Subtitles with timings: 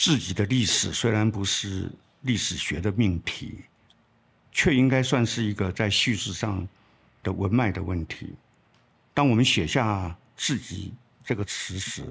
[0.00, 1.92] 自己的历史虽然不是
[2.22, 3.58] 历史学的命题，
[4.50, 6.66] 却应该算是一个在叙事上
[7.22, 8.32] 的文脉的问题。
[9.12, 12.02] 当我们写下自己这个词时，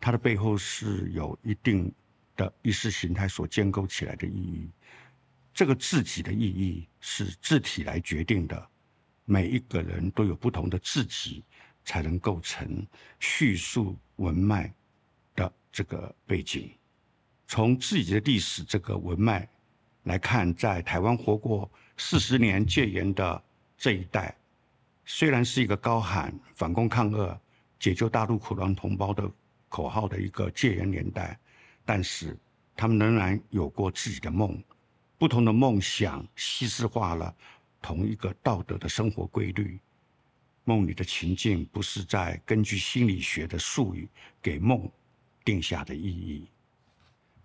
[0.00, 1.92] 它的背后是有一定
[2.36, 4.66] 的意识形态所建构起来的意义。
[5.52, 8.66] 这个自己的意义是字体来决定的。
[9.26, 11.44] 每一个人都有不同的自己，
[11.84, 12.86] 才能构成
[13.20, 14.72] 叙述文脉
[15.34, 16.72] 的这个背景。
[17.46, 19.48] 从自己的历史这个文脉
[20.04, 23.42] 来看，在台湾活过四十年戒严的
[23.76, 24.36] 这一代，
[25.04, 27.38] 虽然是一个高喊反攻抗俄、
[27.78, 29.30] 解救大陆苦难同胞的
[29.68, 31.38] 口号的一个戒严年代，
[31.84, 32.36] 但是
[32.76, 34.62] 他们仍然有过自己的梦，
[35.18, 37.34] 不同的梦想稀释化了。
[37.82, 39.78] 同一个道德的生活规律，
[40.64, 44.08] 梦里的情境不是在根据心理学的术语
[44.42, 44.90] 给梦
[45.44, 46.48] 定下的意义。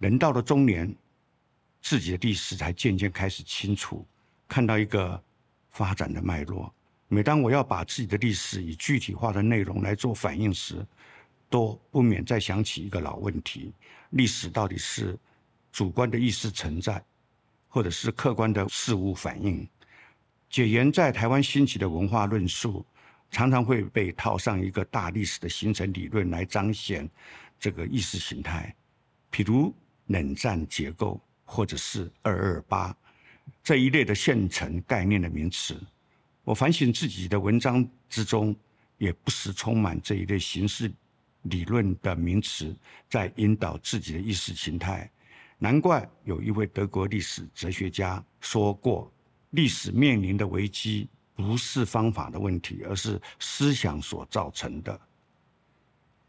[0.01, 0.91] 人到了中年，
[1.79, 4.03] 自己的历史才渐渐开始清楚，
[4.47, 5.23] 看到一个
[5.69, 6.73] 发展的脉络。
[7.07, 10.83] 每当我要把自己的历史以具体化的内容来做反应时，
[11.51, 13.71] 都不免再想起一个老问题：
[14.09, 15.15] 历史到底是
[15.71, 16.99] 主观的意识存在，
[17.67, 19.69] 或者是客观的事物反应？
[20.49, 22.83] 解严在台湾兴起的文化论述，
[23.29, 27.07] 常常会被套上一个大历史的形成理论来彰显
[27.59, 28.75] 这个意识形态，
[29.31, 29.71] 譬如
[30.07, 32.95] 冷战结构或者是二二八
[33.63, 35.79] 这一类的现成概念的名词。
[36.43, 38.55] 我反省自己的文章之中，
[38.97, 40.91] 也不时充满这一类形式
[41.43, 42.75] 理论的名词，
[43.09, 45.09] 在引导自己的意识形态。
[45.57, 49.11] 难怪有一位德国历史哲学家说过。
[49.51, 54.97] 历史面临的危机不是方法的问题，而是思想所造成的。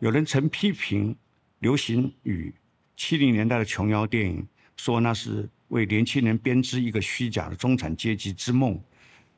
[0.01, 1.17] 有人曾批评
[1.61, 2.53] 流行语
[2.97, 8.81] 七零年代的琼瑶电影，说那是为年轻人编织一个虚假的中产阶级之梦。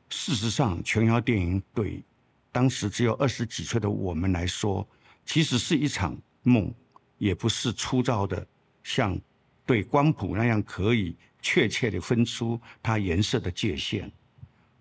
[0.09, 2.03] 事实上，琼瑶电影对
[2.51, 4.87] 当时只有二十几岁的我们来说，
[5.25, 6.73] 其实是一场梦，
[7.17, 8.47] 也不是粗糙的
[8.83, 9.19] 像
[9.65, 11.15] 对光谱那样可以。
[11.47, 14.11] 确切地分出它颜色的界限。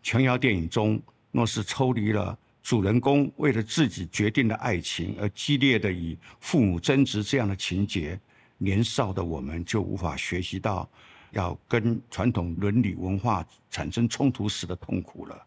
[0.03, 0.99] 琼瑶电影中，
[1.31, 8.19] 若是抽离了主人公为了自己决定的爱情而激烈的与父母争执这样的情节，
[8.65, 10.89] 年少的我们就无法学习到
[11.33, 15.47] 要跟传统伦理文化产生冲突时的痛苦了。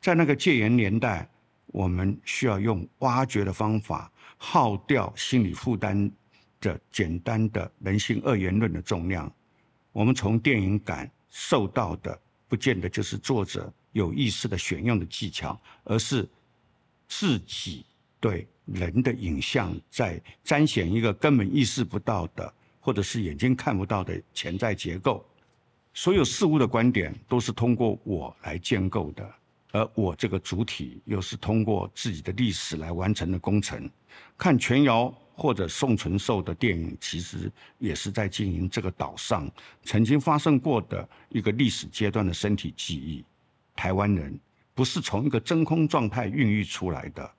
[0.00, 1.28] 在那个戒严年代，
[1.66, 6.10] 我们需要用挖掘的方法，耗掉心理负担
[6.60, 9.30] 的简单的人性二元论的重量。
[9.92, 16.28] 我们从电影感受到的，不见得就是作者有意识的选用的技巧，而是
[17.08, 17.84] 自己
[18.20, 25.24] 对人的影像在彰显一个根本意识不到的，或者是眼睛看不到的潜在结构。
[25.94, 29.34] 所有事物的观点都是通过我来建构的，
[29.72, 33.90] 而我这个主体又是通过自己的历史来完成的工程。
[34.36, 35.12] 看全瑶。
[35.38, 39.46] 或者宋存寿的电影，其实也是在经营这个岛上
[39.82, 43.22] 曾经发生过的一个历史阶段的身体记忆。
[43.74, 44.40] 台湾人
[44.74, 47.30] 不是从一个真空状态孕育出来的，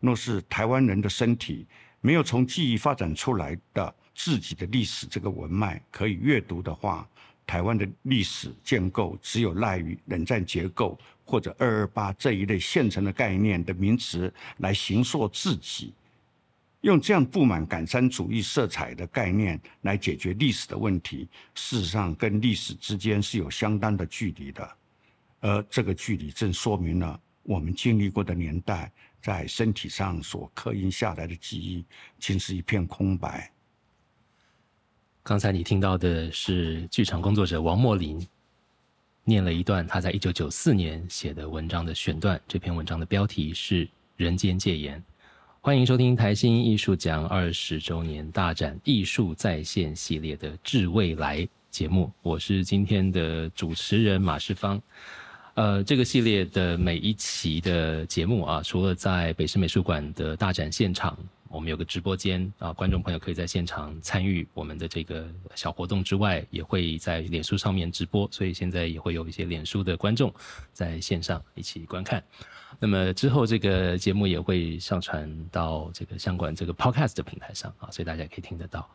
[0.00, 1.66] 若是台湾人的身体
[2.00, 7.08] 没有从记忆发展出来的自己的历史这个文脉可以阅读的话，
[7.46, 15.92] 台湾的历史建构只有赖于冷战结构或者二二八这一类现成的概念的名词来形塑自己。
[16.82, 24.76] 用这样布满感山主义色彩的概念来解决历史的问题，事实上跟历史之间是有相当的距离的，
[25.40, 28.92] 而这个距离正说明了我们经历过的年代
[29.26, 31.84] 在身体上所刻印下来的记忆，
[32.20, 33.50] 竟是一片空白。
[35.24, 38.24] 刚才你听到的是剧场工作者王莫林
[39.24, 43.84] 念了一段他在一九九四年写的文章的选段，这篇文章的标题是
[44.14, 44.96] 《人间戒严》。
[45.60, 54.80] 欢迎收听台新艺术奖二十周年大展艺术在线系列的致未来节目，我是今天的主持人马世芳。
[55.56, 61.16] 呃，这个系列的每一期的节目啊，除了在北师美术馆的大展现场，
[61.48, 70.30] 我们有个直播间啊，观众朋友可以在现场参与我们的这个小活动之外，也会在脸书上面直播，所以现在也会有一些脸书的观众
[70.74, 72.22] 在线上一起观看。
[72.78, 78.86] 那么之后，这个节目也会上传到这个相关这个 podcast 的平台上啊，所以大家可以听得到。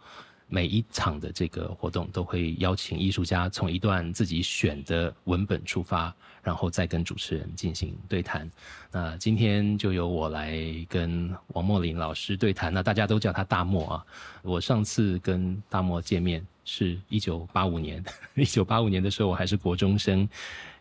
[0.54, 8.50] 每一场的这个活动都会邀请艺术家从一段自己选的文本出发，然后再跟主持人进行对谈。
[8.92, 10.58] 那今天就由我来
[10.90, 12.74] 跟王墨林老师对谈。
[12.74, 14.06] 那大家都叫他大墨啊。
[14.42, 18.04] 我上次跟大墨见面是一九八五年，
[18.36, 20.28] 一九八五年的时候我还是国中生，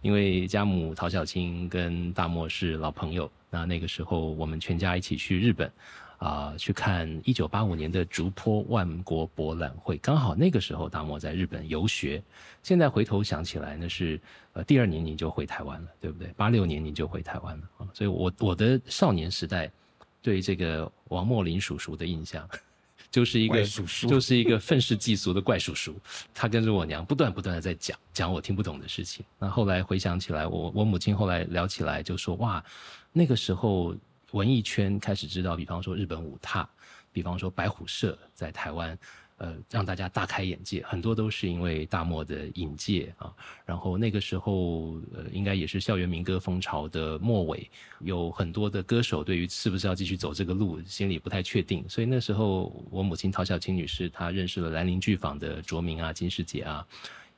[0.03, 3.31] 因为家母陶小青跟大墨是老朋友。
[3.53, 5.71] 那那个时候我们全家一起去日本。
[6.21, 12.23] 啊，去看一九八五年的竹坡万国博览会，刚好那个时候大漠在日本游学。
[12.63, 14.21] 现在回头想起来，那是
[14.53, 16.29] 呃第二年你就回台湾了，对不对？
[16.37, 17.89] 八六年你就回台湾了啊。
[17.95, 19.73] 所以，我我的少年时代
[20.21, 22.47] 对这个王莫林叔叔的印象，
[23.11, 23.65] 就是一个
[24.07, 25.97] 就是一个愤世嫉俗的怪叔叔。
[26.35, 29.25] 他跟着我娘不断不断的在讲讲我听不懂的事情。
[29.39, 32.63] 那后来回想起来，我我母亲后来聊起来就说：哇，
[33.11, 33.97] 那个时候。
[34.33, 36.69] 文艺圈开始知道，比方说日本舞踏，
[37.13, 38.99] 比方说白虎社在台湾，
[39.39, 40.85] 呃，让大家大开眼界。
[40.87, 43.33] 很多都是因为大漠的引介啊。
[43.65, 47.69] 然后那个时候，呃，应该也是校园民歌风潮的末尾，
[48.01, 51.85] 有很多的歌手对于是不是要继续走这个路，心里不太确定。
[51.89, 56.87] 所以那时候，我母亲陶小青女士，她认识了兰陵剧坊的卓明啊、金世杰啊，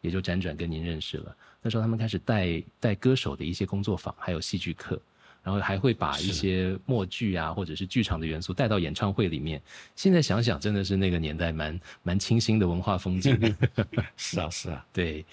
[0.01, 1.35] 也就辗转跟您认识了。
[1.63, 5.01] 那时候他们开始带带歌手的一些工作坊，还有戏剧课。
[5.43, 9.61] 然后还会把一些默剧啊，或者是剧场的元素带到演唱会里面。
[9.97, 13.37] 现在想想，真的是那个年代蛮蛮清新的文化风景。
[14.17, 15.25] 是啊，是啊，对。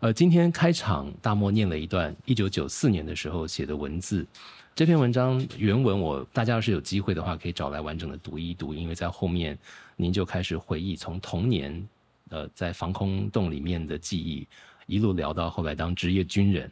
[0.00, 4.26] 呃，今天开场，大漠念了一段一九九四年的时候写的文字。
[4.74, 9.56] 这篇文章原文，我大家要是有机会的话，可以找来完整的读一读，因为在后面
[9.96, 11.88] 您就开始回忆从童年
[12.28, 14.46] 呃在防空洞里面的记忆，
[14.86, 16.70] 一路聊到后来当职业军人。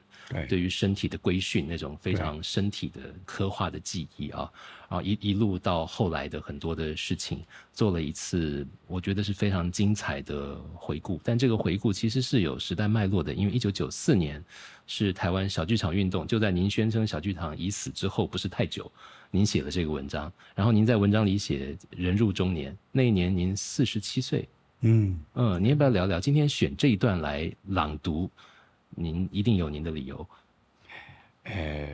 [0.48, 4.50] 对于身体的规训，那种非常身体的刻画的记忆啊，
[4.88, 7.42] 啊一一路到后来的很多的事情，
[7.72, 11.20] 做了一次我觉得是非常精彩的回顾。
[11.22, 14.42] 但这个回顾其实是有时代脉络的，因为一九九四年
[14.86, 18.90] 是台湾小剧场运动，就在您宣称小剧场已死之后不是太久，
[19.30, 24.48] 您写了这个文章，然后您在文章里写人入中年，那一年您四十七岁，
[24.80, 26.18] 嗯嗯，您要不要聊聊？
[26.18, 28.30] 今天选这一段来朗读。
[28.94, 30.26] 您一定有您的理由。
[31.44, 31.88] 呃，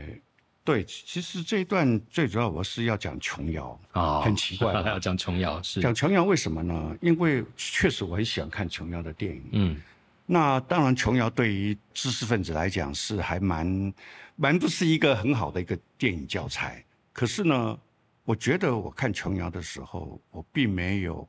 [0.62, 6.97] 对，其实这一段最主要我是要讲琼瑶啊，很奇怪， 要讲琼瑶是讲琼瑶为什么呢？
[7.00, 9.43] 因为确实我很喜欢看琼瑶的电影。
[9.53, 9.81] 嗯，
[10.27, 13.94] 那当然琼瑶对于知识分子来讲是还蛮
[14.37, 16.85] 蛮不是一个很好的一个电影教材。
[17.15, 17.79] 可是呢，
[18.25, 21.27] 我觉得我看琼瑶的时候，我并没有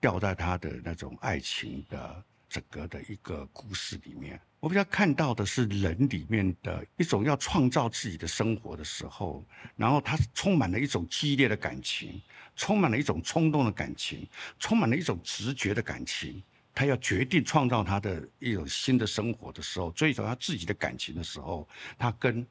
[0.00, 4.40] 掉在她的那种爱情的整个的一个故事里面。
[4.60, 9.44] 我比较看到的是人里面的一种要创造自己的生活的时候，
[9.76, 12.20] 然后他充满了一种激烈的感情，
[12.56, 14.26] 充满了一种冲动的感情，
[14.58, 16.42] 充满了一种直觉的感情。
[16.74, 22.46] 他要决定创造他的一种新的生活的时候，追求他自己的感情的时候，他跟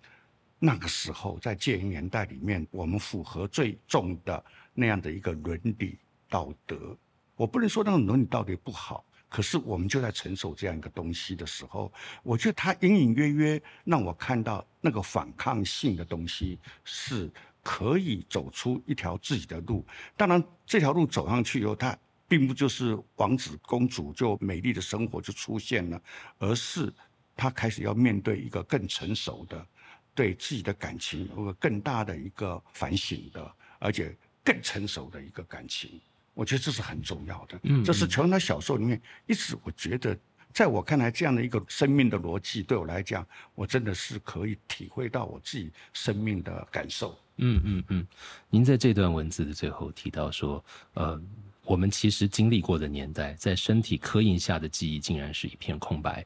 [0.60, 5.98] 那个时候在戒严年代里面我们符合最重的那样的一个伦理
[6.30, 6.98] 道德，
[7.36, 9.04] 我不能说那种伦理道德不好。
[9.30, 11.92] 可是我们就在承受这样一个东西的时候，
[12.24, 17.30] 我觉得他隐隐约约让我看到那个反抗性的东西是
[17.62, 19.86] 可以走出一条自己的路。
[20.16, 21.98] 当然，这条路走上去以后，他
[22.28, 26.02] 并不就是王子公主就美丽的生活就出现了，
[26.38, 26.94] 而是
[27.36, 29.68] 他开始要面对一个更成熟的
[30.16, 36.00] 对自己的感情有个更大的一个反省的，而且更成熟的一个感情。
[36.38, 40.16] 我觉得这是很重要的，嗯，这是琼瑶小说里面一直我觉得，
[40.54, 43.26] 在我看来，这样的一个生命的逻辑，对我来讲，
[43.56, 47.18] 我真的是可以体会到我自己生命的感受。
[47.38, 48.08] 嗯嗯嗯，
[48.52, 50.64] 您在这段文字的最后提到说，
[50.94, 51.20] 呃，
[51.64, 56.24] 我们其实经历过的年代，在身体刻印下的记忆，竟然是一片空白，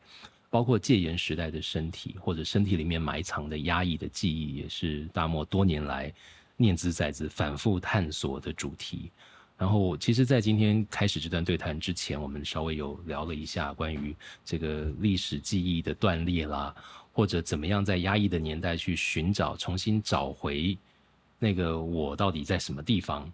[0.50, 6.14] 包括戒严时代的身体，或者身体里面埋藏的压抑的记忆，也是大漠多年来
[6.58, 9.10] 念兹在兹、反复探索的主题。
[9.62, 16.74] 然后，其实，在今天开始这段对谈之前，我们稍微有聊了一下关于这个历史记忆的断裂啦，
[17.14, 20.76] 或者怎么样在压抑的年代去寻找、重新找回
[21.38, 23.32] 那个我到底在什么地方。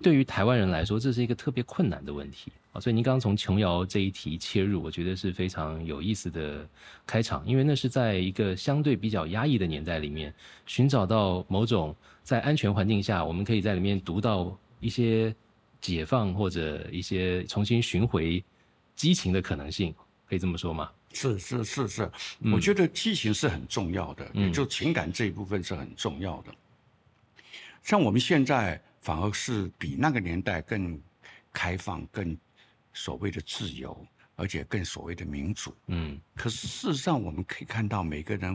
[0.00, 2.80] 对于台湾人来说，这是一个特别困难的问题啊。
[2.80, 6.66] 所以您刚刚从琼瑶这一题切入，我觉得是非常有意思的
[7.06, 10.32] 开场，因为那是在一个相对比较压抑的年代里面，
[10.64, 15.36] 寻找到某种在安全环境下，我们可以在里面读到一些。
[15.80, 18.42] 解放或者一些重新寻回
[18.94, 19.94] 激情的可能性，
[20.28, 20.90] 可以这么说吗？
[21.12, 22.10] 是是是是，
[22.52, 26.54] 我觉得激情是很重要的，也就情感这一部分是很重要的。
[27.82, 31.00] 像我们现在反而是比那个年代更
[31.52, 32.36] 开放、更
[32.92, 35.74] 所谓的自由，而且更所谓的民主。
[35.86, 38.54] 嗯可是事实上，我们可以看到每个人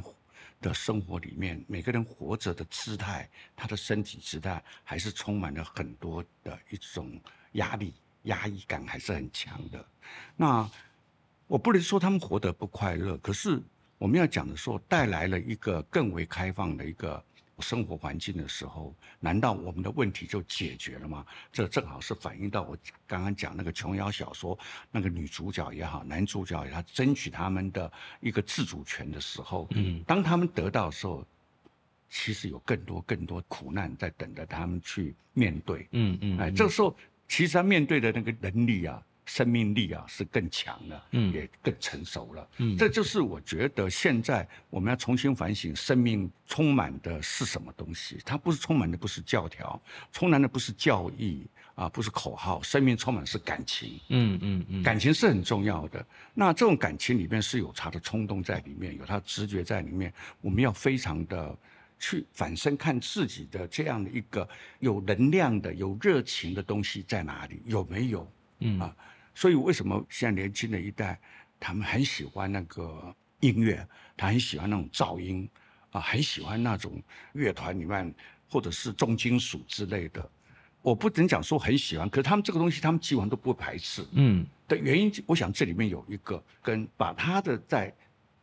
[0.61, 7.19] 的生活里面，每个人活着的姿态，他的身体姿态，还是充满了很多的一种
[7.53, 9.83] 压力、压抑感，还是很强的。
[10.37, 10.69] 那
[11.47, 13.59] 我不能说他们活得不快乐，可是
[13.97, 17.21] 我们要讲的说，带来了一个更为开放的一个
[17.61, 21.25] 生活环境的时候，难道我们的问题就解决了吗？
[21.51, 22.75] 这正好是反映到我
[23.05, 24.57] 刚刚讲那个琼瑶小说
[24.89, 31.25] 那个女主角也好，男主角也好，争取他们的一个自主权的时候，嗯当他们得到的时候，
[32.09, 35.87] 其实有更多更多苦难在等着他们去面对。
[35.91, 36.95] 嗯嗯，哎，这个时候
[37.27, 39.01] 其实他面对的那个能力啊、
[39.31, 42.45] 生命力啊是更强了，嗯也更成熟了。
[42.57, 48.19] 嗯这就是我觉得现在我们要重新反省，生命充满的是什么东西？
[48.25, 53.97] 它不是充满的不是教条，充满的不是教义啊，不是口号，生命充满的是感情。
[54.09, 56.05] 嗯嗯嗯，感情是很重要的。
[56.33, 60.13] 那这种感情里面是有他的冲动在里面，有他的直觉在里面。
[60.41, 61.57] 我们要非常的
[61.97, 64.45] 去反身看自己的这样的一个
[64.79, 68.29] 有能量的、有热情的东西在哪里，有没有？
[68.63, 68.95] 嗯啊，
[69.33, 71.19] 所以为什么现在年轻的一代，
[71.59, 75.49] 他们很喜欢那个音乐，他很喜欢那种噪音
[75.91, 77.01] 啊，很喜欢那种
[77.33, 78.13] 乐团里面
[78.49, 80.29] 或者是重金属之类的。
[80.81, 84.05] 我不能讲说很喜欢，可是他们这个东西，他们基本上都不会排斥。
[84.13, 87.93] 嗯的原因，我想这里面有一个跟把他的在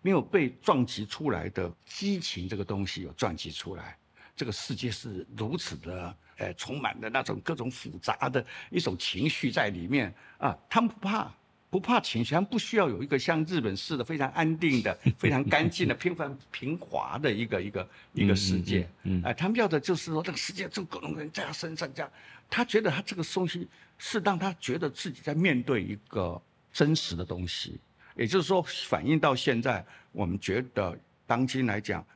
[0.03, 3.97] 没有被撞击出来的激情这个东西有撞击出来。
[4.37, 10.57] 这个世界是如此的，呃，充满的那种各种复杂的一种情绪在里面啊。
[10.71, 11.31] 他们不怕，
[11.69, 18.89] 不怕情绪，他们不需要有一个像日本似的非常安定的、非常干净的、 平凡平滑的一个一个一个世界。
[19.03, 22.11] 嗯嗯嗯哎、他们要的就是说，这个世界就各种人在他身上这样，
[22.49, 23.69] 他觉得他这个东西
[23.99, 26.41] 是让他觉得自己在面对一个
[26.73, 27.81] 真实的东西，
[28.15, 32.07] 也就是说，反映到现在，我们觉得当今来讲，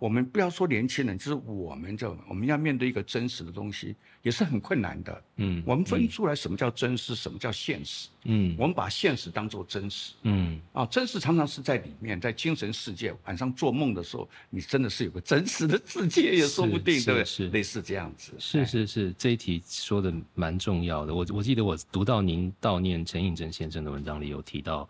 [0.00, 5.22] 我们不要说年轻人，就是我们这我们要面对一个真实的东西，也是很困难的。
[5.36, 8.08] 嗯，我们分出来什么叫真实，什么叫现实。
[8.24, 13.14] 嗯我们把现实当做真实嗯啊，真实常常是在里面，在精神世界。
[13.26, 17.24] 晚上做梦的时候，你真的是有个真实的世界，也说不定，是对不对？
[17.24, 18.32] 是类似这样子。
[18.38, 21.14] 是哎是是，这一题说的蛮重要的。
[21.14, 24.88] 我我记得我读到您悼念陈映真先生的文章里有提到，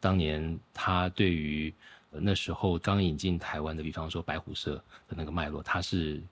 [0.00, 4.76] 当年他对于呃那时候刚引进台湾的，比方说白虎社
[5.08, 6.22] 的那个脉络，他是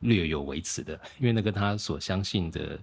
[0.00, 2.78] 略有微词的，因为那跟他所相信的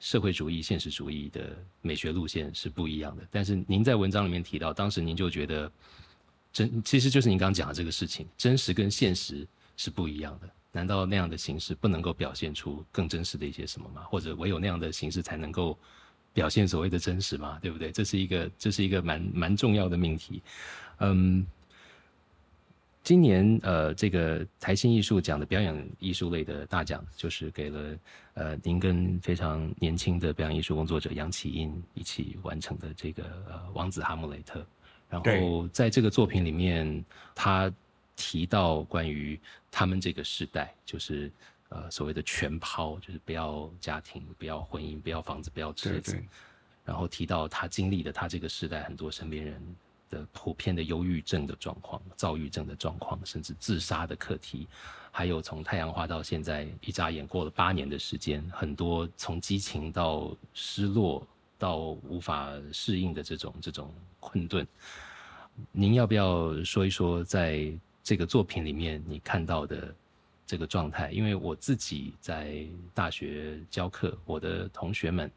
[0.00, 3.22] 社会主义、现实主义的美学路线是不一样的。
[3.30, 5.70] 但是您在文章里面提到，当时您就觉得
[6.52, 10.48] 真其实就是您刚讲的这个事情，真实跟现实是不一样的。
[10.72, 14.02] 难道那样的形式不能够表现出更真实的一些什么吗？
[14.02, 15.78] 或者唯有那样的形式才能够
[16.32, 17.58] 表现所谓的真实吗？
[17.62, 17.92] 对不对？
[17.92, 20.42] 这是一个这是一个蛮蛮重要的命题。
[20.98, 21.46] 嗯，
[23.04, 27.98] 今年呃，这个台新艺术奖的表演艺术类的大奖，就是给了
[28.32, 34.60] 呃您跟非常年轻的表演艺术工作者杨启英一起完成的这个呃《王子哈姆雷特》。
[35.10, 37.70] 然后在这个作品里面，他
[38.16, 39.38] 提到关于
[39.70, 41.30] 他们这个时代，就是
[41.68, 46.12] 呃所谓的全抛，就是不要家庭、不要婚姻、不要房子、不要车子。
[46.12, 46.28] 对对
[46.86, 49.76] 然后提到他经历的他这个时代很多身边人
[50.14, 54.68] 的普遍的忧郁症的状况、躁郁症的状况，甚至自杀的课题，
[55.10, 61.26] 还有从太阳花到现在一眨眼过了八年的时间，很多从激情到失落
[61.58, 64.64] 到无法适应的这种这种困顿。
[65.72, 69.94] 您要不要说一说，在这个作品里面你看到的
[70.46, 71.10] 这个状态？
[71.10, 75.30] 因为我自己在大学教课，我的同学们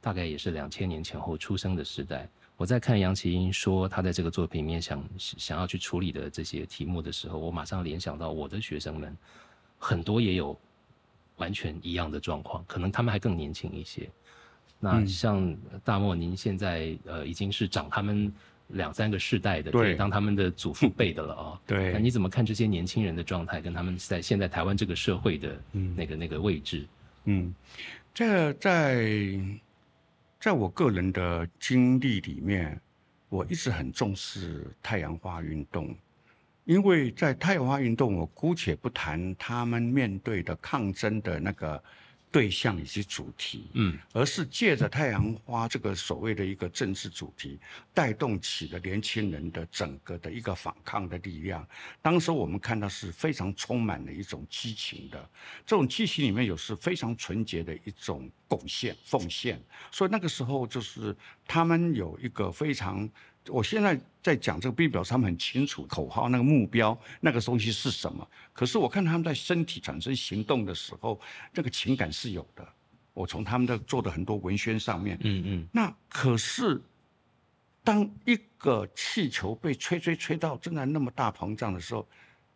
[0.00, 2.28] 大概也是两千年前后出生的时代。
[2.60, 9.16] 我在看杨奇英说他在这个作品里面想想要去处理的这些题目的时候，我马上联想到我的学生们
[9.78, 10.54] 很多也有
[11.38, 14.06] 完全一样的状况，可能他们还更年轻一些。
[14.78, 15.06] 那嗯。
[15.06, 18.30] 像大漠，您现在呃已经是长他们
[18.68, 19.94] 两三个世代的，对。
[19.94, 21.94] 当他们的祖父辈的了啊、 对。
[21.94, 25.96] 那你怎么看这些年轻人的状态，跟他们在现在台湾这个社会的嗯。
[25.96, 26.86] 那个、那个位置？
[27.24, 27.54] 嗯，
[28.12, 29.02] 这在
[30.40, 32.80] 在我个人的经历里面，
[33.28, 35.94] 我一直很重视太阳花运动，
[36.64, 41.82] 因为在太阳花运动，我姑且不谈他们面对的抗争的那个
[42.32, 47.58] 对象以及主题，嗯而是借着太阳花这个所谓的一个政治主题，
[47.92, 51.66] 带动起了年轻人的整个的一个反抗的力量。
[52.00, 55.30] 当时我们看到是非常充满了一种激情的，
[55.66, 59.60] 这种激情里面有是非常纯洁的一种贡献奉献。
[59.90, 63.08] 所以那个时候就是他们有一个非常，
[63.50, 68.26] 我现在在讲这个 B 表，他们很清楚口号那个目标那个东西是什么。
[68.52, 71.20] 可是我看他们在身体产生行动的时候，
[71.52, 72.66] 这个情感是有的。
[73.12, 76.80] 我从他们的做的很多文宣上面，嗯嗯那可是
[77.82, 82.06] 当一个气球被吹吹吹到真的那么大膨胀的时候，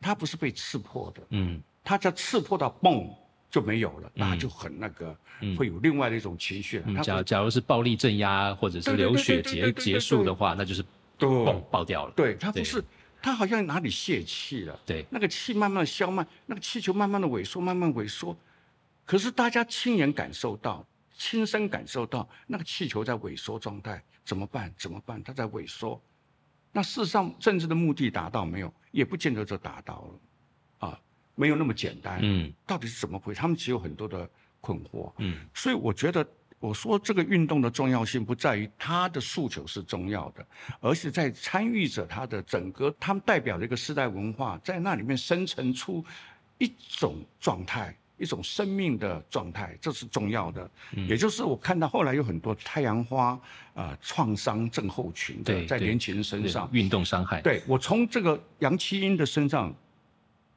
[0.00, 3.12] 它不是被刺破的，嗯它在刺破到嘣
[3.54, 5.16] 就没有了，那就很那个，
[5.56, 10.84] 会有另外的一种情绪假假如是暴力镇压或者是流血结结束的话，那就是
[11.16, 12.12] 对嘣爆掉了。
[12.16, 12.82] 对，它不是，
[13.22, 18.36] 它好像哪里泄气了，对，那个气慢慢消慢，那个气球慢慢的萎缩，慢慢萎缩。
[19.06, 20.84] 可是大家亲眼感受到，
[21.16, 24.74] 亲身感受到那个气球在萎缩状态，怎么办？
[24.76, 25.22] 怎么办？
[25.22, 26.02] 它在萎缩。
[26.72, 28.74] 那事实上，政治的目的达到没有？
[28.90, 30.18] 也不见得就达到了，啊，
[31.34, 32.18] 没有那么简单。
[32.22, 33.40] 嗯到底是怎么回事？
[33.40, 34.28] 他们只有很多的
[34.60, 35.12] 困惑。
[35.18, 36.26] 嗯所以我觉得，
[36.58, 40.46] 我说这个运动的重要性不在于他的诉求是重要的，
[40.80, 46.04] 而是在参与者他的整个，他们代表的一个时代文化，在那里面生成出
[46.58, 47.96] 一种状态。
[48.16, 50.70] 一种生命的状态，这是重要的。
[50.92, 53.38] 嗯也就是我看到后来有很多太阳花
[53.74, 57.42] 啊创伤症候群的在年轻人身上，运动伤害。
[57.42, 59.74] 对我从这个杨七英的身上，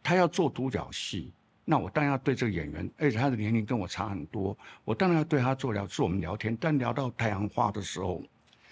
[0.08, 1.34] 他要做独角戏，
[1.66, 6.56] 那我当然要对这个演员，而且他的年龄跟我差很多，我当然要对他做聊，是我们聊天。
[6.58, 8.24] 但聊到太阳花的时候，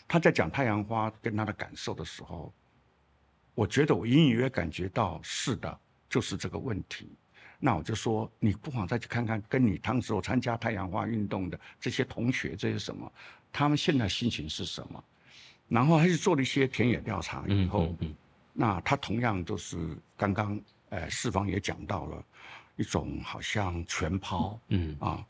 [0.08, 2.54] 他在讲太阳花跟他的感受的时候，
[3.54, 5.78] 我觉得我隐隐约约感觉到是的，
[6.08, 7.12] 就是这个问题。
[7.60, 13.12] 那我就说，你不妨再去看看，跟你当时我参加太阳花运动的这些同学，这些什么，
[13.52, 15.04] 他们现在心情是什么？
[15.68, 18.16] 然后他就做了一些田野调查以嗯后，嗯嗯
[18.58, 19.78] 那他同样就是
[20.16, 20.58] 刚刚
[20.96, 22.24] 呃四方也讲到了
[22.78, 25.26] 一种好像全抛嗯啊，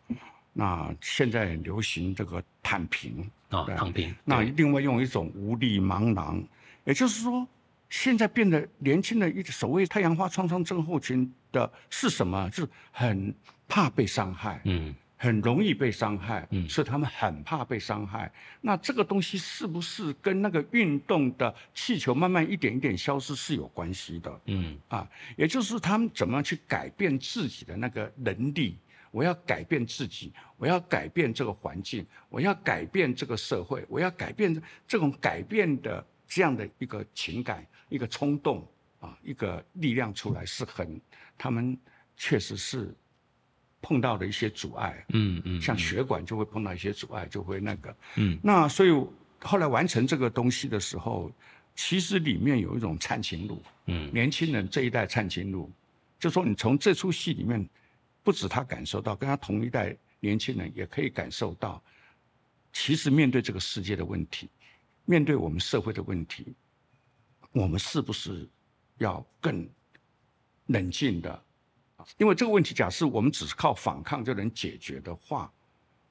[0.53, 4.15] 那现在流行这个躺平，啊，对躺平。
[4.23, 6.43] 那对另外用一种无力茫然，
[6.85, 7.47] 也就是说，
[7.89, 12.49] 现在变得年轻的一所谓太阳花创伤症候群的是什么？
[12.49, 13.33] 就是很
[13.67, 18.31] 怕被伤害，嗯很容易被伤害，嗯所以他们很怕被伤害。
[18.61, 24.41] 那这个东西是不是跟那个运动的气球慢慢一点一点消失是有关系的？
[24.45, 28.77] 嗯啊，也就是他们怎么样去改变自己的那个能力。
[29.11, 38.67] 我要改变自己，我要改变这个环境，我要改变这个社会，我要改变这种改变的这样的一个情感、一个冲动
[38.99, 40.99] 啊，一个力量出来，是很
[41.37, 41.77] 他们
[42.17, 42.93] 确实是
[43.85, 45.05] 碰到的一些阻碍。
[45.09, 47.95] 嗯嗯，像血管就会碰到一些阻碍，就会那个。
[48.15, 48.89] 嗯那所以
[49.39, 51.31] 后来完成这个东西的时候，
[51.75, 55.71] 其实里面有一种灿情路，嗯年轻人这一代灿情路，
[56.19, 57.69] 就说你从这出戏里面，
[58.23, 61.79] 不止他感受到，跟他同一代年轻人也可以感受到，
[62.73, 64.49] 其实面对这个世界的问题，
[65.05, 66.55] 面对我们社会的问题，
[67.51, 68.49] 我们是不是
[68.97, 69.69] 要更
[70.67, 71.44] 冷静的？
[72.17, 75.51] 因为这个问题，假设我们只是靠反抗就能解决的话，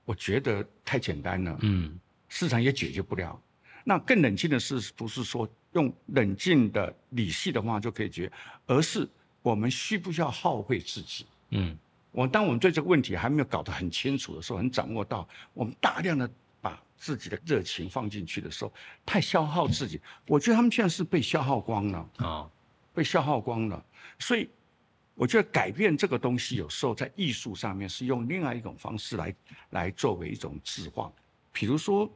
[0.04, 1.58] 我觉得太简单了。
[1.62, 3.40] 嗯市场也解决不了。
[3.84, 8.32] 那更冷静的是，不是说用冷静的、理性的方法就可以解决，
[8.66, 9.08] 而是
[9.40, 11.26] 我们需不需要耗费自己？
[11.50, 11.78] 嗯
[12.10, 16.28] 我当我们对这个问题还没有搞得很清楚的时候，很掌握到，我们大量的
[16.60, 18.72] 把自己的热情放进去的时候，
[19.04, 20.00] 太消耗自己。
[20.26, 22.10] 我觉得他们现在是被消耗光了。
[22.18, 22.50] 哦
[22.92, 23.84] 被消耗光了。
[24.20, 24.48] 所以
[25.14, 29.34] 我觉得改变这个东西，有时候在艺术上面是用另外一种方式来
[29.70, 31.10] 来作为一种置换。
[31.52, 32.10] 比如说，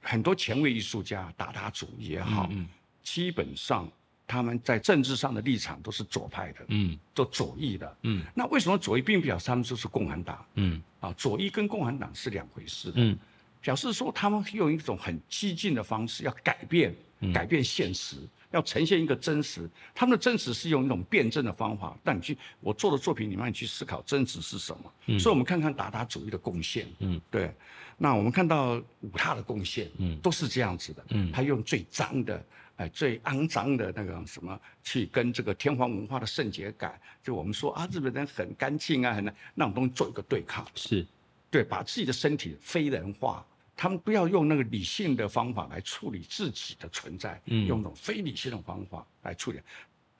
[0.00, 2.68] 很多前卫艺术家，达达主义也好，嗯
[3.02, 3.90] 基本上
[4.26, 7.96] 他们在政治上的立场都是左派的，嗯都左翼的。
[8.02, 11.12] 嗯那为什么左翼并不表示他们就是共产党嗯啊？
[11.14, 12.94] 左翼跟共产党是两回事的。
[12.96, 13.18] 嗯
[13.62, 16.92] 表示说他们用一种很激进的方式要改变，
[17.32, 18.16] 改变现实，
[18.52, 19.68] 要呈现一个真实。
[19.94, 24.92] 他们的真实是用一种辩证的方法，但你去我做的作品里面你去思考真实是什么。
[25.06, 27.52] 嗯所以，我们看看达达主义的贡献，嗯，对。
[27.98, 32.44] 那我们看到五大的贡献，嗯都是这样子的，嗯他用最脏的。
[32.76, 40.66] 哎，最肮脏的那个什么，去跟这个天皇文化的圣洁感，就我们说啊，日本人很干净啊，很那那种东西做一个对抗。
[40.74, 41.06] 是
[41.50, 43.44] 对，把自己的身体非人化，
[43.82, 49.58] 他们不要用那个理性的方法来处理自己的存在，嗯用那种非理性的方法来处理，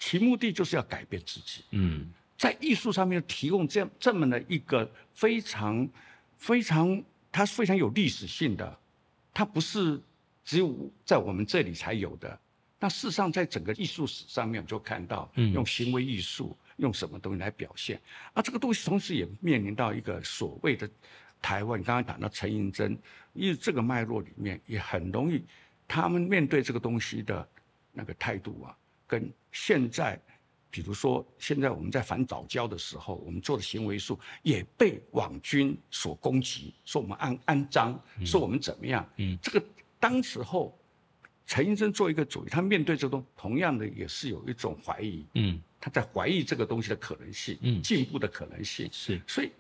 [0.00, 1.62] 其目的就是要改变自己。
[1.70, 5.88] 嗯在艺术上面提供这样这么的一个非常
[6.38, 8.78] 非常它是非常有历史性的，
[9.32, 10.00] 它不是
[10.44, 12.36] 只有在我们这里才有的。
[12.80, 18.00] 那事实上，在整个艺术史上面，我就看到用行为艺术，用什么东西来表现。
[18.32, 20.90] 啊，这个东西同时也面临到一个所谓的
[21.40, 22.98] 台湾，刚刚讲到陈寅贞，
[23.32, 25.44] 因为这个脉络里面也很容易，
[25.86, 27.48] 他们面对这个东西的
[27.92, 30.20] 那个态度啊，跟现在。
[30.74, 39.06] 比如说，现在我们在反早教的时候，我们做的行为术也被网军所攻击，说我们安安章，说我们怎么样？
[39.18, 39.62] 嗯，这个
[40.00, 40.74] 当时候，
[41.44, 49.20] 陈医生做一个主，他面对这东，同样的也是有一种怀疑，嗯，他在怀疑这个东西的可能性，嗯，进步的可能性是。
[49.26, 49.52] 所以，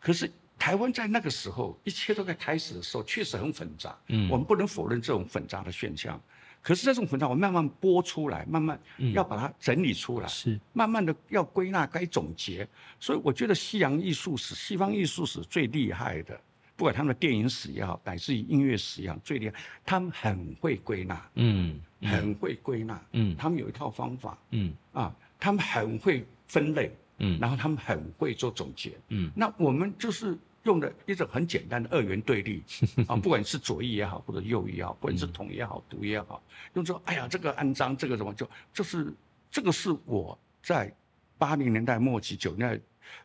[0.00, 6.20] 可是台湾在那个时候，一切都在开始的时候，确实很混杂，嗯，我们不能否认这种混杂的现象。
[6.60, 8.78] 可是这种混杂，我慢慢播出来，慢慢
[9.14, 10.58] 要把它整理出来，是。
[10.72, 12.68] 慢慢的要归纳、该总结。
[12.98, 16.38] 所以我觉得西洋艺术史、西方艺术史最厉害的，
[16.74, 19.54] 不管他们的电影史也好，乃至于音乐史也好，最厉害，
[19.86, 30.36] 他们很会归纳，嗯，很会归纳，嗯，他们有一套方法，嗯，啊，他们很会分类，嗯，然后他们很会做总结，嗯，那我们就是。
[30.68, 32.62] 用的一种很简单的二元对立
[33.08, 36.42] 啊，不管是左翼也好，或者右翼也好，不管是统也好，独也好，
[36.74, 39.10] 用说哎呀，这个安章，这个什么，就就是
[39.50, 40.94] 这个是我在
[41.38, 42.80] 八零年代末期、九年代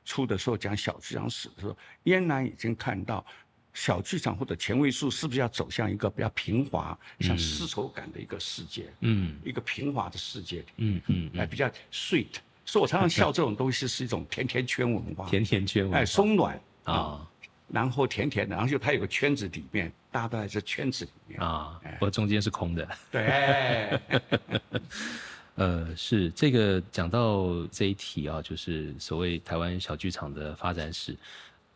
[0.06, 3.25] 初的时候讲小剧场史的时候，嫣然已经看到
[3.73, 17.29] 小剧场或者前卫术是不是要走向一个比较平滑、像丝绸感的一个世界，嗯，一个平滑的世界里，嗯嗯，哎，比较 sweet，所以我常常笑这种东西是一种甜甜圈文化，甜甜圈文化，哎，松软啊。
[17.73, 22.88] 然后甜甜的，然后就它有个圈子里面，大家都在这圈子里面啊，我中间是空的。
[23.09, 23.99] 对，
[25.55, 31.17] 呃，是这个讲到这一题啊，就是所谓台湾小剧场的发展史。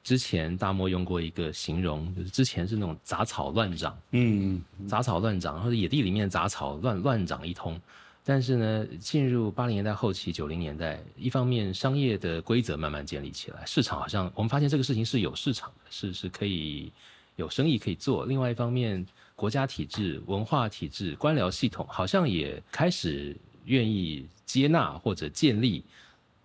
[0.04, 7.82] 之前大漠用过一个形容，就是之前是那种杂草乱长，嗯，杂草乱长，或者野地里面杂草乱乱长一通。
[8.30, 16.92] 但是呢，进入八零年代后期、九零年代，一方面商业的规则慢慢建立起来，市场好像我们发现这个事情是有市场的，是是可以
[17.38, 18.26] 有生意可以做。
[18.26, 25.86] 另外一方面，国家体制、文化体制、官僚系统好像也开始愿意接纳或者建立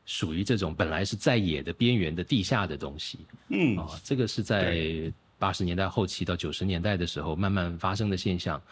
[0.07, 3.19] 属于这种本来是在野的边缘的地下的东西。
[3.49, 8.63] 嗯，啊，这个是在八十年代后期到九十年代的时候慢慢发生的现象。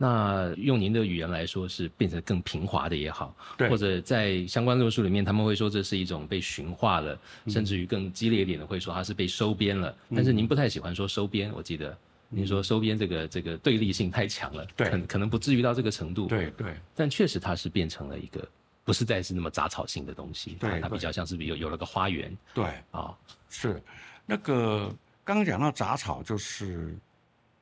[0.00, 3.34] 那用您的语言来说，是变成更平滑的也好，
[3.68, 9.92] 或者在相关论述里面，他们会说这是一种被驯化了，甚至于更激烈一点的会说它是被收编了。
[10.14, 16.28] 但是您不太喜欢说收编，我记得您说收编这个这个对立性太强了，可可能不至于到这个程度。
[16.28, 18.48] 对对，但确实它是变成了一个
[18.84, 22.32] 不是再是那么杂草性的东西，对，它比较像是有有了个花园。
[22.54, 23.12] 对啊，
[23.50, 23.82] 是
[24.24, 26.96] 那个刚刚讲到杂草，就是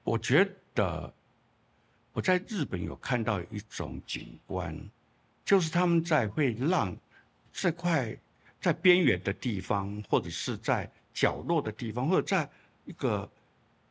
[0.05, 1.11] 我觉得。
[2.16, 4.74] 我在日本有看到一种景观，
[5.44, 6.96] 就是他们在会让
[7.52, 8.16] 这块
[8.59, 12.48] 在边缘的地方，或者是在角落的地方，或者在
[12.87, 13.31] 一个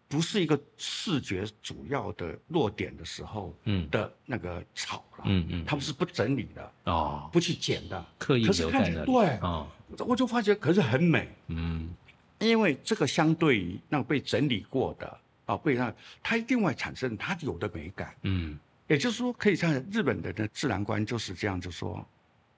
[0.08, 9.68] 不是一个视觉主要的落点的时候，嗯，的那个草了，嗯嗯，他们是不整理的哦，不去剪的，刻意留在那里，对啊，
[10.00, 11.94] 我就发觉可是很美，嗯，
[12.40, 15.20] 因为这个相对于那个被整理过的。
[15.46, 22.04] 啊，不然它另外产生它有的美感，嗯，也就是说，可以像日本的的自然观就是这样，就说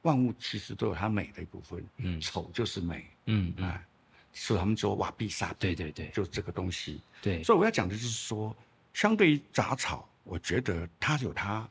[0.03, 3.83] 万物其实都有它美的一部分，嗯，丑就是美，嗯，啊，
[4.31, 8.55] 所以他们说瓦必萨，对对对，就是这个东西，对，所以我要讲的就是说，
[8.93, 11.69] 相对于杂草，我觉得它有它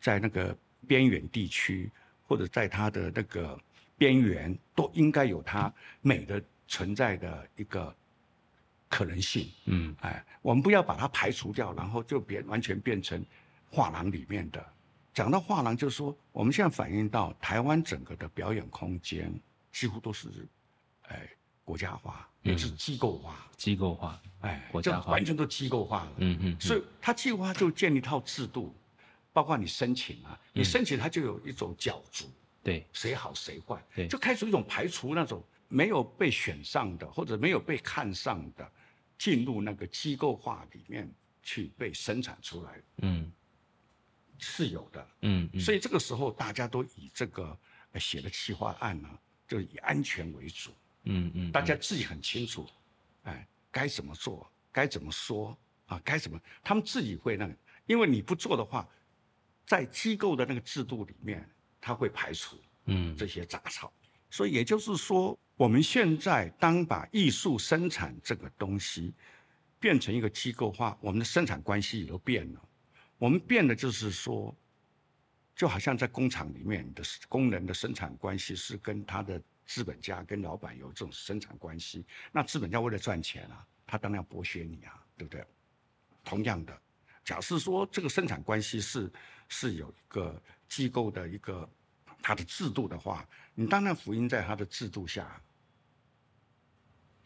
[0.00, 0.56] 在那个
[0.88, 1.88] 边远地区
[2.26, 3.56] 或者在它的那个
[3.96, 7.94] 边缘，都应该有它美的存在的一个。
[8.88, 13.24] 可能性，嗯，哎，我们不要把它排除掉，然后就变完全变成
[13.70, 14.64] 画廊里面的。
[15.12, 19.32] 讲到画廊，就是说我们现在反映到台湾整个的表演空间
[19.72, 20.28] 几乎都是，
[21.08, 21.28] 哎，
[21.64, 26.12] 国家化，也是机构化，机构化，哎，国家化，完全都机构化了。
[26.18, 28.74] 嗯嗯，所以它机构化就建立一套制度，
[29.32, 32.26] 包括你申请啊，你申请它就有一种角逐，
[32.62, 35.42] 对，谁好谁坏，对，就开始一种排除那种。
[35.68, 38.72] 没有被选上的，或者没有被看上的，
[39.18, 43.32] 进入那个机构化里面去被生产出来，嗯，
[44.38, 47.58] 是有的，嗯，所以这个时候大家都以这个
[47.94, 49.08] 写的企划案呢，
[49.48, 50.70] 就以安全为主，
[51.04, 52.68] 嗯嗯，大家自己很清楚，
[53.24, 58.88] 哎，该怎么做，该怎么说啊，该怎么，他们自己会那个，因为你不做的话，
[59.66, 61.48] 在机构的那个制度里面，
[61.80, 63.92] 他会排除，嗯，这些杂草，
[64.30, 65.36] 所以也就是说。
[65.56, 69.14] 我们现在当把艺术生产这个东西
[69.80, 72.60] 变成一个机构化，我们的生产关系也都变了。
[73.16, 74.54] 我们变的就是说，
[75.54, 82.04] 就好像在工厂里面的工人的生产关系是跟他的资本家、跟老板有这种生产关系。
[82.30, 85.42] 那资本家为了赚钱啊，他当然要剥削你啊，对不对？
[86.22, 86.78] 同样的，
[87.24, 89.10] 假设说这个生产关系是
[89.48, 90.38] 是有一个
[90.68, 91.66] 机构的一个
[92.20, 95.40] 它的制度的话，你当然福音在它的制度下。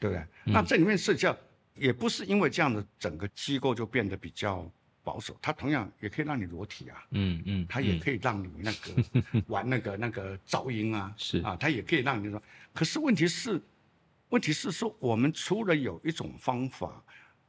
[0.00, 0.26] 对不对？
[0.46, 1.36] 那这里面涉及到，
[1.76, 4.68] 也不是因为这样的整个机构就变得比较
[5.04, 12.42] 保守，它同样也可以让你裸体啊，嗯嗯，它也可以让你那个玩那个那个噪音啊，是啊，它也可以让你说。
[12.72, 13.60] 可是问题是，
[14.30, 17.04] 问题是说，我们除了有一种方法，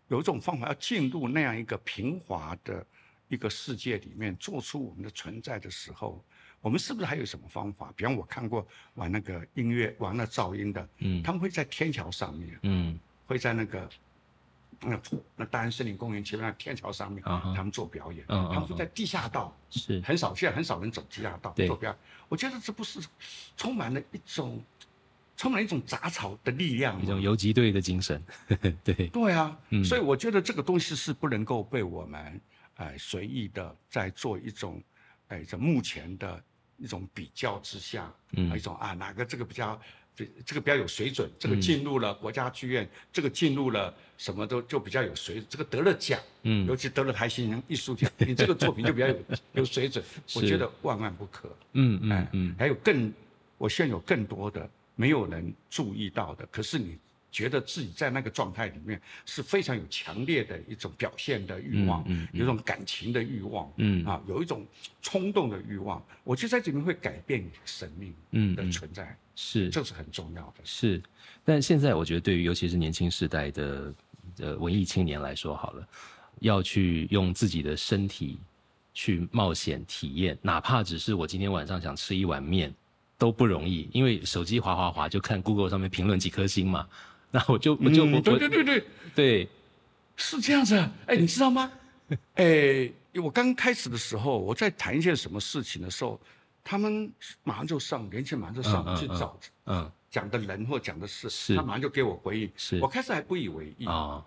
[0.09, 2.85] 有一种方法要进入那样一个平滑的
[3.29, 6.23] 一个世界里面，做出我们的存在的时候。
[6.61, 7.91] 我们是不是还有什么方法？
[7.95, 13.89] 比方我看过玩那个音乐、玩那噪音的，嗯，他们会在天桥上面，嗯，会在那个
[14.79, 15.01] 那
[15.35, 21.99] 那大安森林公园前面那天桥上面，他们做表演，嗯他们会在地下道，是很少，现在很少人走地下道做表演。
[22.29, 22.99] 我觉得这不是
[23.57, 24.63] 充满了一种
[25.35, 28.23] 充满了一种杂草的力量，一种游击队的精神，
[28.83, 32.39] 对对啊，所以我觉得这个东西是不能够被我们
[32.75, 34.79] 哎随意的在做一种
[35.29, 36.43] 哎这目前的。
[36.81, 39.79] 一种比较之下，嗯，一种啊，哪个这个比较，
[40.45, 49.15] 这个比较有水准，这个进入了国家剧院，这个进入了什么都就比较有水，这个得了奖，嗯，尤其得了台新人艺术奖， 你这个作品就比较有
[49.53, 50.03] 有水准，
[50.35, 53.13] 我觉得万万不可，嗯嗯嗯，还有更，
[53.57, 56.97] 我现在有更多的没有人注意到的，可是你。
[57.31, 63.65] 觉得自己在那个状态里面是非常有强烈的一种表现的欲望，有一种感情的欲望，
[64.05, 64.67] 啊，有一种
[65.01, 66.03] 冲动的欲望。
[66.25, 70.55] 我觉得在这里面会改变你的生命的存在，是，这是很重要的。
[70.65, 71.01] 是，
[71.45, 73.93] 但现在我觉得对于尤其是年轻时代的
[74.39, 75.87] 呃文艺青年来说，好了，
[76.39, 78.39] 要去用自己的身体
[78.93, 82.73] 去冒险体验，哪怕只是我今天晚上想吃一碗面
[83.17, 86.85] 都不容易，因为手机滑滑滑就看 Google 上面评论几颗星嘛。
[87.31, 88.83] 那我就我就我对对对对
[89.15, 89.47] 对，
[90.17, 90.75] 是这样子。
[91.07, 91.71] 哎，你知道吗？
[92.35, 96.19] 哎，我刚开始的时候，我在谈一些什么事情的时候，
[96.63, 97.11] 他们
[97.43, 102.51] 马上就上，年轻人马上就上去找，嗯，讲的人或讲的事，他马上就给我回应。
[102.57, 104.23] 是我开始还不以为意啊，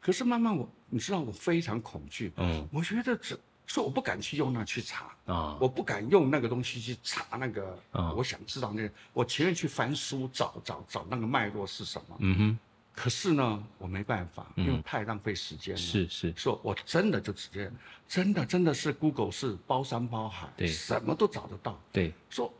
[0.00, 2.32] 可是慢慢我，你知道我非常恐惧。
[2.36, 3.38] 嗯，我觉得这。
[3.70, 12.16] 所以我不敢去用那去查啊，我不敢用那个东西去查那个啊，我想知道那个，我情愿去翻书找找找那个脉络是什么。
[12.20, 12.58] 嗯哼，
[12.94, 15.80] 可是呢，我没办法，因为太浪费时间了。
[15.80, 17.70] 是是，说我真的就直接，
[18.08, 21.78] 真的真的是 Google 是包山包海，对，什么都找得到。
[21.92, 22.50] 对，说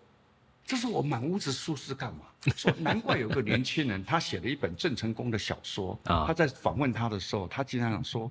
[0.67, 2.21] 这是我满屋子书是干嘛？
[2.55, 8.31] 说难怪有个年轻人，他写了一本郑成功的小说 啊，他在访问他的时候，他经常说。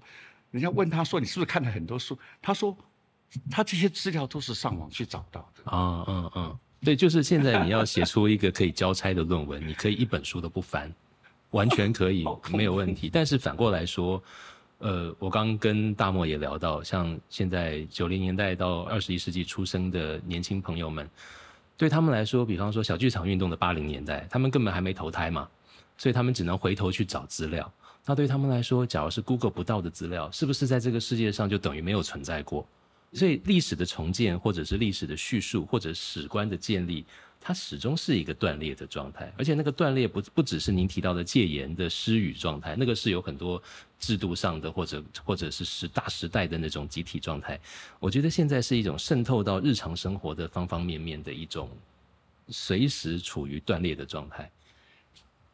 [0.52, 2.76] 人家问他说：“你是不是看了很多书？”他说
[3.52, 10.92] ：“他这些资料都是上网去找到的。”啊，嗯嗯，对，就是现在你要写出一个可以交差的论文，你可以一本书都不翻，
[11.52, 13.10] 完全可以，没有问题。
[13.12, 14.22] 但是反过来说，
[14.80, 21.10] 呃，我刚跟大漠也聊到，像现在九零年代到二十一世纪出生的年轻朋友们，
[21.76, 25.48] 对他们来说，比方说小剧场运动的八零年代，他们根本还没投胎嘛，
[25.98, 27.72] 所以他们只能回头去找资料。
[28.08, 32.66] 那对他们来说，假如是 Google 不到的资料，是不是在这个世界上就等于没有存在过？
[33.12, 37.06] 所以历史的重建，或者是历史的叙述，或者史观的建立，
[37.42, 39.32] 它始终是一个断裂的状态。
[39.38, 43.62] 而且那个断裂不不只是您提到的戒严的失语状态，那个是有很多
[44.00, 47.60] 制度上的，或者或者是时大时代的那种集体状态。
[48.00, 51.70] 我觉得现在是一种渗透到日常生活的方方面面的一种，
[52.48, 54.50] 随时处于断裂的状态。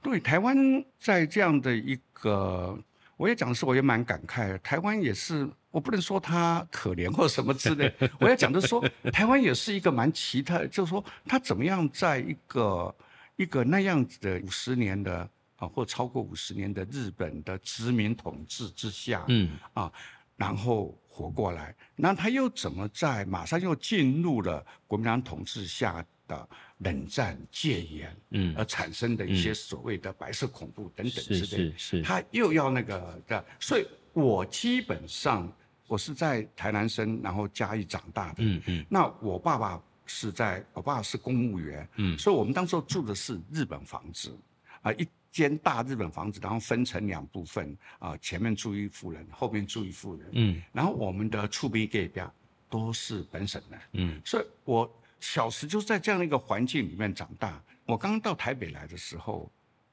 [0.04, 0.56] 对台湾
[1.00, 2.78] 在这样的一个，
[3.16, 4.58] 我也讲的是，我也蛮感慨。
[4.60, 7.92] 台湾也是，我不能说他可怜或什么之类。
[8.20, 12.94] 我要讲的说，台湾也是一个蛮奇特，就是说他怎么样在一个
[13.38, 19.92] 一个那样子的五十年的啊，或超过五十年的日本的殖民统治之下，嗯啊，
[20.36, 26.06] 然后活过来，那他又怎么在马上又进入了国民党统治下？
[26.28, 35.52] 的冷战戒严，嗯，而产生的一些所谓的白色恐怖等等之类，是是，他又要那个的，所以我基本上
[35.88, 44.36] 我是在台南生，然后嘉义长大的，嗯嗯，那我爸爸是在，我爸爸是公务员，嗯，所以我们当时候住的是日本房子，
[44.82, 52.22] 啊，一间大日本房子，然后分成两部分，啊，前面住一户人，后面住一户人，嗯，然后我们的厝边隔壁
[52.70, 55.00] 都是本省的，嗯，所以我。
[55.24, 57.64] 小时就是在这样的一个环境里面长大。
[57.86, 59.50] 我刚到台北来的时候，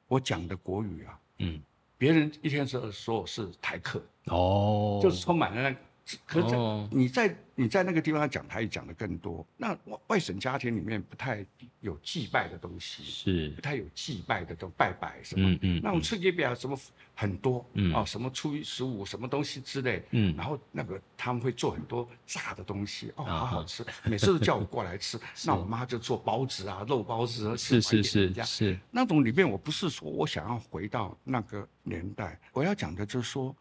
[0.08, 1.62] 我讲的国语啊，嗯，
[1.96, 5.76] 别人一天说说我是台客，哦，就是充满了那。
[6.26, 9.46] 可是哦你在你在那个地方讲台语讲的更多。
[9.56, 11.44] 那外外省家庭里面不太
[11.80, 15.50] 有祭拜的东西，是不，太有祭拜的都拜拜什么。
[15.50, 16.78] 嗯嗯，那种春节表什么
[17.14, 25.20] 很多，嗯哦，什么初一十五什么东西之类，嗯然后那个他们会做很多炸的东西，哦，啊好好吃，每次都叫我过来吃。
[25.44, 33.54] 那我妈就做包子啊，肉包子，是是是是，那种里面，我不是说我想要回到那个年代，我要讲的就是说，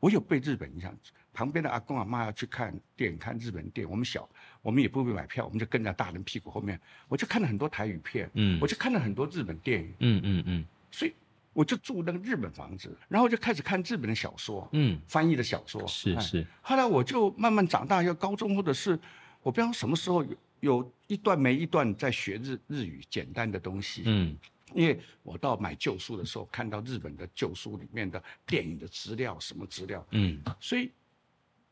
[0.00, 0.94] 我有被日本影响。
[1.38, 4.28] 旁边的阿公阿妈要去看电影，看日本电影，我们小，
[4.60, 6.80] 我们也不会买票，我们就跟在大人屁股后面。
[7.06, 8.58] 我就看了很多台语片，嗯。
[8.60, 10.64] 我就看了很多日本电影，嗯嗯嗯。
[10.90, 11.14] 所以
[11.52, 15.80] 我就住那个日本房子，然后就开始看日本的小说，嗯，翻译的小说。
[15.82, 15.86] 哎。
[15.86, 18.98] 是是，后来我就慢慢长大，要高中或者是
[19.40, 24.36] 我不知道什么时候有有一段没一段在学日日语简单的东西，嗯。
[24.74, 30.42] 因为我到买旧书的时候，看到日本的旧书里面的电影的资料，什么资料，嗯。
[30.58, 30.90] 所以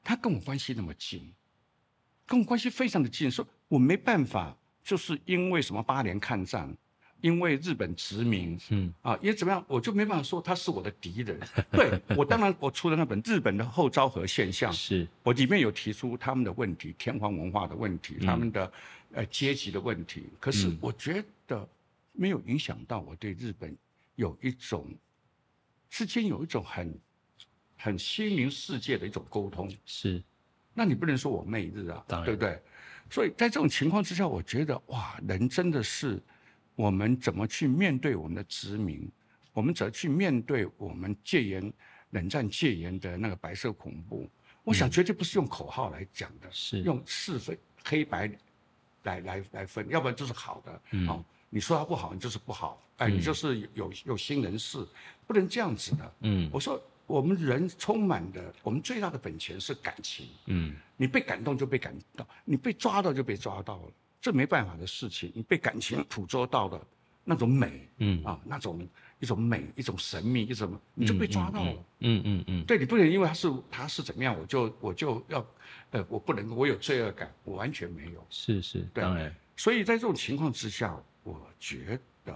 [0.07, 1.35] 他跟我关系那么近，
[2.25, 6.73] 跟我关系非常的近，说我没办法，就是因为什么八年抗战，
[7.21, 11.37] 因为日本殖民嗯啊，也怎么样，我就没办法说他是我的敌人。
[11.73, 18.73] 对我当然我出了那本日本的后昭和现象，是，我里面有提出他们的问题，天皇文化的问题，他们的
[19.13, 20.29] 呃阶级的问题。
[20.39, 21.69] 可是嗯我觉得
[22.13, 23.77] 没有影响到我对日本
[24.15, 24.87] 有一种
[25.91, 26.97] 之间有一种很
[27.77, 29.71] 很心灵世界的一种沟通。
[29.85, 30.23] 是，
[30.75, 32.61] 那你不能说我媚日啊，对不对？
[33.11, 36.21] 所以在这种情况之下，我觉得哇，人真的是
[36.75, 39.09] 我们怎么去面对我们的殖民，
[39.53, 41.73] 我们怎么去面对我们戒严、
[42.11, 44.29] 冷战戒严的那个白色恐怖？
[44.65, 48.29] 我想绝对不是用口号来讲的，是用是非黑白
[49.05, 50.83] 来来来分，要不然就是好的。
[50.91, 54.85] 嗯哦，你说他不好，你就是不好，哎，嗯你就是有有有心人士，
[55.25, 56.15] 不能这样子的。
[56.23, 60.29] 嗯我说我们人充满的，我们最大的本钱是感情。
[60.47, 65.31] 嗯你被感动就被感动，你被抓到就被抓到了，这没办法的事情。
[65.35, 66.81] 你被感情捕捉到的
[67.23, 68.89] 那种美嗯，啊，那种
[69.21, 71.85] 一种美，一种神秘，一种你就被抓到了。
[72.01, 75.47] 嗯嗯嗯，对你不能因为他是他是怎么样，我就我就要，
[75.91, 78.27] 呃，我不能，我有罪恶感，我完全没有。
[78.31, 82.35] 是是，对当然，所以在这种情况之下，我觉得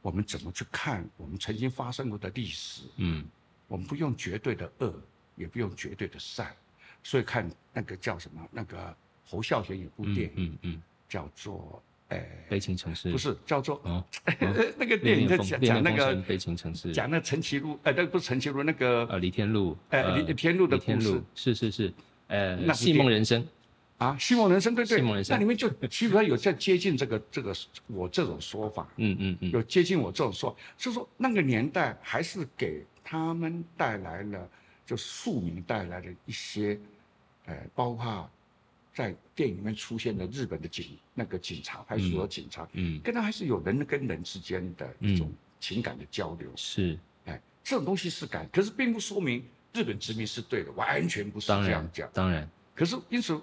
[0.00, 3.24] 我们怎么去看我们曾经发生过的历史，嗯
[3.68, 4.94] 我们不用绝对的恶，
[5.36, 6.54] 也不用绝对的善，
[7.02, 8.94] 所以看那个叫什么，那个
[9.24, 14.04] 侯孝贤有部嗯电影、嗯嗯，叫做，呃，悲情城市不是叫做、哦，
[14.76, 21.92] 那个电影在讲讲那个悲情城市，讲那陈其路，呃，那个不是陈其路，那个呃李天禄，呃李天禄的故事是是是，
[22.26, 23.46] 呃那部戏梦人生，
[23.96, 27.54] 啊，戏梦人生，对对，那里面就基本上有在接近这个这个
[27.86, 34.48] 我这种说法，嗯嗯嗯，有接近我这种说，就是说那个年代还是给他们带来了，
[34.86, 36.80] 就庶民带来了一些，
[37.44, 38.30] 呃，包括
[38.94, 42.98] 在电影里面出现的日本的警那个警察派出所警察，嗯。
[43.02, 49.44] 跟他还是有人跟人之间的一种情感的交流，是，哎，这种东西是感，可是并不说明
[49.74, 52.08] 日本殖民是对的，完全不是这样讲。
[52.14, 53.38] 当然，可是因此，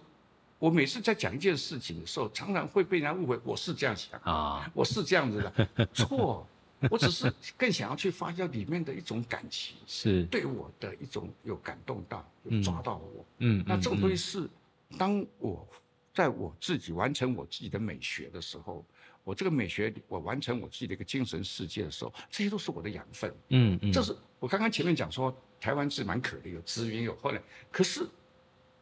[0.57, 4.19] 我每次在讲一件事情的时候，常常会被人家误会我是这样想。
[4.21, 5.43] 啊，我是这样子
[5.75, 6.47] 的， 错，
[6.89, 13.25] 我只是更想要去发酵里面的一种感情， 是，对我的一种有感动到，有嗯抓到我。
[13.39, 14.49] 嗯，那这种东西嗯是，
[14.97, 15.67] 当我
[16.13, 18.85] 在我自己完成我自己的美学的时候，
[19.23, 23.33] 我这个美学我完成我自己的一个精神世界的时候，这些都是我的养分。
[23.49, 28.07] 嗯嗯，这是我刚刚前面讲说，台湾是蛮可怜，有资源有后来，可是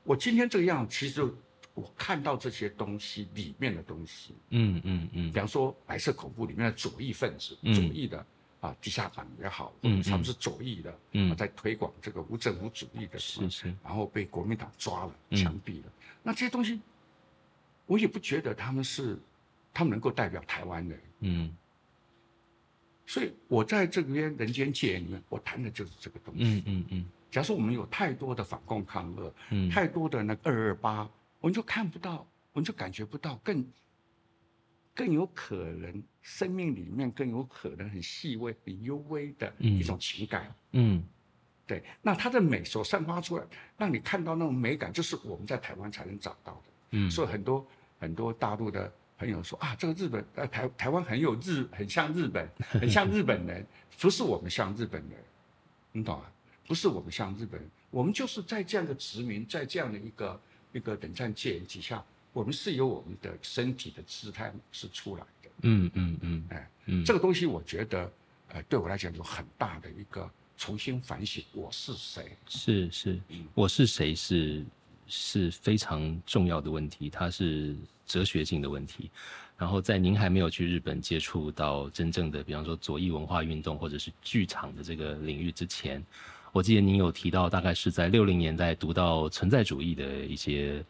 [0.03, 1.35] 我今天这个样，其实就
[1.77, 5.31] 我看到这些东西里面的东西，嗯嗯嗯。
[5.31, 7.71] 比方说白色恐怖里面的左翼分子，嗯。
[7.75, 8.25] 左翼的
[8.61, 11.29] 啊地下党也好，嗯或者他们是左翼的，嗯。
[11.29, 13.69] 啊在推广这个无政府主义的什么是。
[13.69, 15.37] 是，然后被国民党抓了、嗯。
[15.37, 15.91] 枪毙了。
[16.23, 16.81] 那这些东西，
[17.85, 19.19] 我也不觉得他们是
[19.71, 21.01] 他们能够代表台湾人。
[21.19, 21.55] 嗯。
[23.05, 26.43] 所以我在这边人间界里面，我谈的就是这个东西。
[26.43, 27.05] 嗯嗯嗯。
[27.29, 31.07] 假如说我们有太多的反共抗俄，嗯，太多的那个二二八，
[31.39, 33.65] 我们就看不到，我们就感觉不到更
[34.93, 40.53] 更有可能生命里面更有可能很细微、很幽微的一种情感。
[40.71, 41.03] 嗯
[41.67, 43.43] 对，那它的美所散发出来，
[43.77, 46.61] 让你看到那种美感，就是我们在台湾才能找到的。
[46.91, 47.67] 嗯，所以很多
[47.99, 53.67] 很多大陆的朋友说啊，这个日本呃台台湾很有日，很像日本，很像日本人，
[53.99, 55.11] 不是我们像日本人，
[55.91, 56.31] 你懂啊？
[56.65, 60.39] 不是我们像日本人，我们就是在这样的殖民，在这样的一个
[60.73, 62.03] 一个冷战戒严底下，
[62.33, 65.49] 我们是由我们的身体的姿态是出来的。
[65.63, 68.11] 嗯嗯嗯，哎，嗯这个东西我觉得，
[68.49, 72.37] 呃，对我来讲有很大的一个重新反省，我是谁。
[72.47, 74.65] 是是嗯，我是谁是
[75.07, 79.09] 是非常重要的问题，它是哲学性的问题。
[79.57, 86.05] 然后在您还没有去日本接触到真正的，比方说左翼文化运动或者是剧场的这个领域之前，
[86.51, 90.83] 我记得您有提到，大概是在六零年代读到存在主义的一些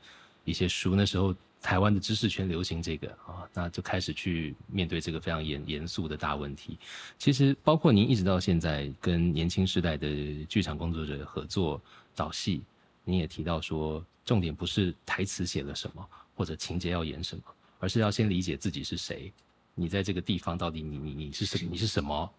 [0.45, 6.77] 一些书，那时候台湾的知识圈流行这个啊，那就开始去面对这个非常严严肃的大问题。
[7.17, 10.07] 其实包括您一直到现在跟年轻时代的
[10.45, 11.81] 剧场工作者合作
[12.15, 12.61] 导戏，
[13.03, 17.43] 您也提到说，重点不是台词写了什么或者情节要演什么，
[17.79, 19.33] 而是要先理解自己是谁，
[19.73, 22.31] 你在这个地方到底你你你是什你是什么，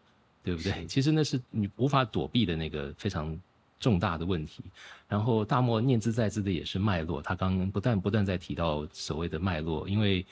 [0.43, 0.87] 对不对？
[0.87, 3.39] 其实那是你无法躲避的那个非常
[3.79, 4.63] 重大的问题。
[5.09, 10.25] 然后大漠念兹在兹的也是脉络，他刚刚不断不断在提到所谓的脉络，因为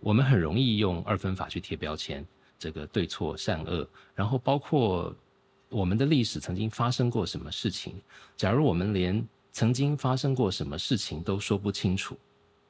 [0.00, 2.24] 我们很容易用二分法去贴标签，
[2.58, 5.14] 这个对错善恶，然后包括
[5.68, 8.00] 我们的历史曾经发生过什么事情，
[8.36, 12.16] 假如我们连曾经发生过什么事情都说不清楚，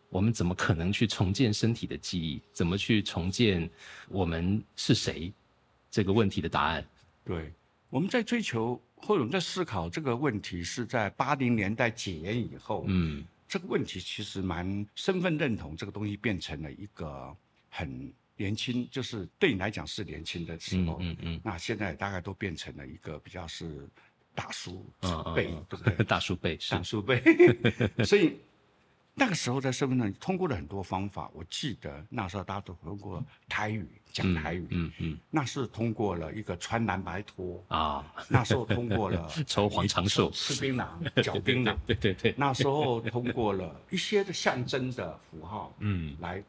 [0.08, 2.40] 我们怎么可能去重建身体的记忆？
[2.52, 3.68] 怎么去重建
[4.08, 5.32] 我们是谁
[5.90, 6.84] 这个问题的答案？
[7.24, 7.52] 对，
[7.88, 13.24] 我们在追求或者我们在思考这个问题，是在八零年代解严以后，嗯。
[13.52, 17.36] 这个问题其实蛮身份认同这个东西变成了一个
[17.68, 23.88] 很年轻，就是对你来讲是年轻的时嗯候，嗯嗯那现在大概都变成了一个比较是
[24.36, 24.88] 大叔
[25.34, 25.94] 辈，嗯对不对？
[26.06, 26.70] 大叔辈是。
[26.70, 27.20] 大叔辈，
[28.06, 28.36] 所以
[29.20, 31.30] 那个时候在身份上通过了很多方法。
[31.34, 40.86] 我记得那时候大家都通过台语讲台语，嗯嗯那是通过了一个穿蓝白拖，啊，那时候通过了 抽黄长寿吃槟榔、
[41.22, 46.42] 嚼槟榔，对对对，那时候通过了一些的象征的符号，嗯，来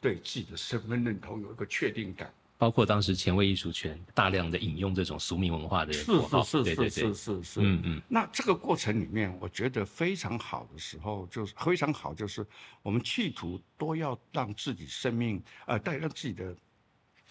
[0.00, 2.32] 对自己的身份认同有一个确定感。
[2.62, 6.90] 包括当时前卫艺术圈大量的引用这种俗民文化的是符号，是对对对。
[6.90, 7.42] 是是，是。
[7.42, 8.02] 是，嗯嗯。
[8.06, 12.46] 那这个过程里面，我觉得非常好的时候，就是非常好，就是
[12.80, 16.56] 我们企图都要让自己生命，呃，带让自己的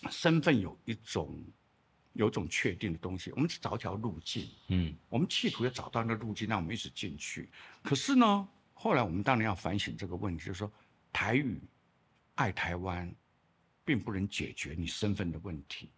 [0.09, 1.41] 身份有一种
[2.11, 3.31] 有一种确定的东西。
[3.31, 4.93] 我们找一条路径，嗯。
[5.07, 7.49] 我们企图要找到那个路径，让我们一直进去。
[7.81, 10.69] 可是呢，后来我们当然要反省这个问题，就是说，
[11.13, 11.57] 台语
[12.35, 13.09] 爱台湾，
[13.91, 15.91] 并不能解决你身份的问题，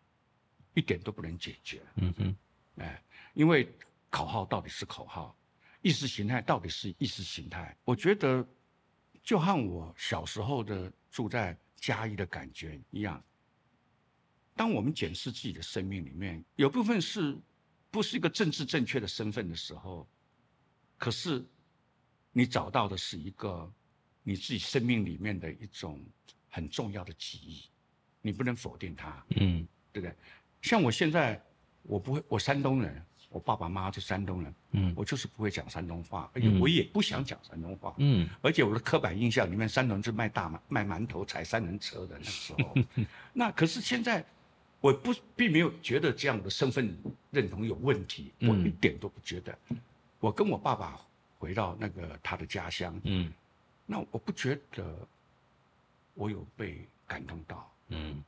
[0.74, 1.80] 一点都不能解决。
[1.98, 2.36] 嗯哼，
[2.78, 3.00] 哎，
[3.36, 3.72] 因为
[4.10, 5.38] 口号到底是口号，
[5.84, 7.78] 意识形态到底是意识形态。
[7.86, 8.44] 我觉得，
[9.22, 13.24] 就和我小时候的住在嘉义的感觉一样。
[14.56, 17.38] 当我们检视自己的生命里面，有部分是
[17.92, 20.10] 不是一个政治正确的身份的时候，
[20.98, 21.46] 可是
[22.32, 23.72] 你找到的是一个
[24.24, 26.04] 你自己生命里面的一种
[26.50, 27.64] 很重要的记忆，
[28.24, 29.24] 你不能否定他。
[29.36, 30.16] 嗯对不对？
[30.64, 31.40] 像我现在，
[31.84, 33.00] 我不会，我山东人，
[33.30, 42.74] 我爸爸妈妈是山东人，嗯我就是不会讲山东话，而且嗯我也不想讲山东话，嗯而且我的刻板印象里面，山东人是卖大馒卖馒头、踩三轮车的那时候。
[43.34, 44.26] 那可是现在，
[44.82, 46.98] 我不并没有觉得这样的身份
[47.30, 49.56] 认同有问题，我嗯一点都不觉得。
[50.20, 51.00] 我跟我爸爸
[51.38, 53.32] 回到那个他的家乡，嗯
[53.86, 55.08] 那我不觉得
[56.16, 57.70] 我有被感动到。
[57.94, 58.24] 嗯。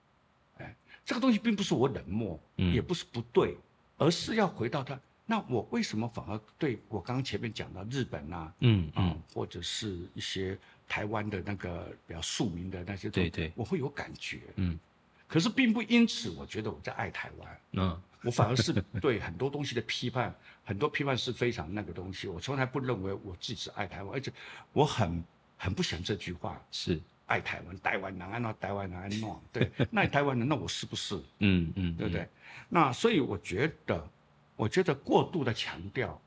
[1.03, 2.73] 这个东西并不是我冷漠，嗯。
[2.73, 3.57] 也不是不对，
[3.97, 4.99] 而是要回到他。
[5.25, 10.57] 那我为什么反而对我刚刚前面讲到日本啊，嗯啊、嗯，或者是一些
[10.87, 13.51] 台湾的那个比较庶民的那些，对对。
[13.55, 14.41] 我会有感觉。
[14.55, 14.79] 嗯。
[15.27, 18.01] 可是并不因此，我觉得我在爱台湾，嗯。
[18.23, 22.27] 我反而是对很多东西的批判，很多批判是非常那个东西。
[22.27, 24.33] 我从来不认为我自己是爱台湾，而且
[24.73, 25.23] 我很
[25.57, 31.15] 很不想这句话，是，爱台湾，台湾人安那台湾人安弄，对， 那台湾人，那我是不是？
[31.39, 32.27] 嗯嗯，对不对？
[32.69, 34.07] 那所以我觉得，
[34.55, 36.21] 我觉得过度的强调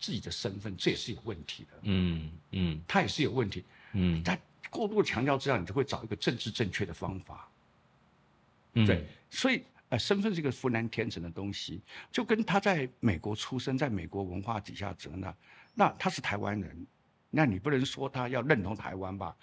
[0.00, 3.64] 自己的身份，这也是有问题的，嗯嗯他也是有问题。
[3.92, 4.38] 嗯他
[4.70, 7.48] 过度强调之下，你就会找一个政治正确的方法。
[8.74, 11.80] 嗯，对，所以呃，身份是一个浑然天成的东西，
[12.12, 15.34] 就跟他在美国出生，在美国文化底下长大，
[15.74, 16.86] 那他是台湾人，
[17.30, 19.34] 那你不能说他要认同台湾吧？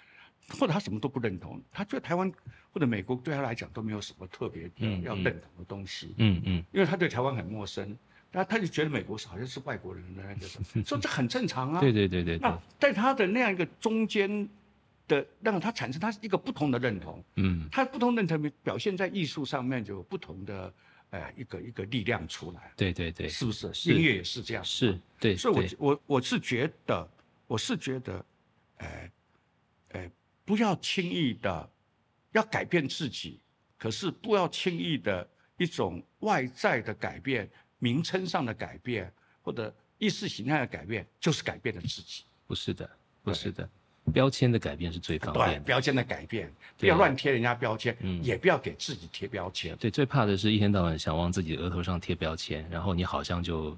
[0.50, 2.30] 或者他什么都不认同，他觉得台湾
[2.72, 4.70] 或者美国对他来讲都没有什么特别
[5.02, 6.14] 要认同的东西。
[6.18, 7.96] 嗯嗯因为他对台湾很陌生，
[8.30, 10.46] 那他就觉得美国是好像是外国人的那个，
[10.84, 11.80] 所以这很正常啊。
[11.82, 14.48] 对对对对对那，在他的那样一个中间
[15.08, 20.72] 的，让他产生他是一个不同的认同，嗯他不同认同表现在艺术上面就有不同的
[21.10, 23.72] 呃一个一个力量出来，对对对，是不是？
[23.72, 27.08] 是音乐也是这样，是，对，所以我对我我是觉得，
[27.46, 28.24] 我是觉得，
[28.78, 29.10] 呃，
[29.90, 30.10] 呃，
[30.44, 31.70] 不要轻易的
[32.32, 33.40] 要改变自己，
[33.78, 35.26] 可是不要轻易的
[35.56, 42.24] 一种外在的改变、名称上的改变或者意识形态的改变，就是改变了自己。
[42.46, 42.88] 不是的，
[43.22, 43.68] 不是的。
[44.12, 45.60] 标签的改变是最方便的。
[45.60, 49.74] 标签的改变，不要乱贴人家标签，也不要给自己贴标签。
[49.76, 53.74] 对，最怕的是一天到晚想往自己额头上贴标签，然后你好像就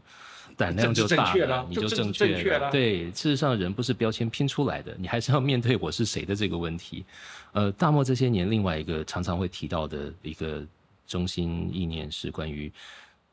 [0.57, 2.70] 胆量就大了，你就正确了。
[2.70, 7.04] 对，事实上人不是标签拼出来的，你还是要面对我是谁的这个问题。
[7.52, 10.66] 呃，大漠这些年另外一个常常会提到的一个
[11.07, 12.72] 中心意念是关于。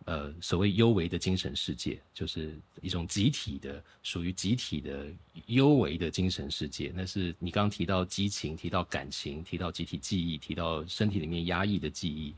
[0.05, 5.05] 呃，所谓幽微的精神世界，就是一种集体的、属于集体的
[5.45, 6.91] 幽微的精神世界。
[6.93, 12.36] 那是你刚刚提到激情、提到感情、提到集体记忆、提到身体里面压抑的记忆。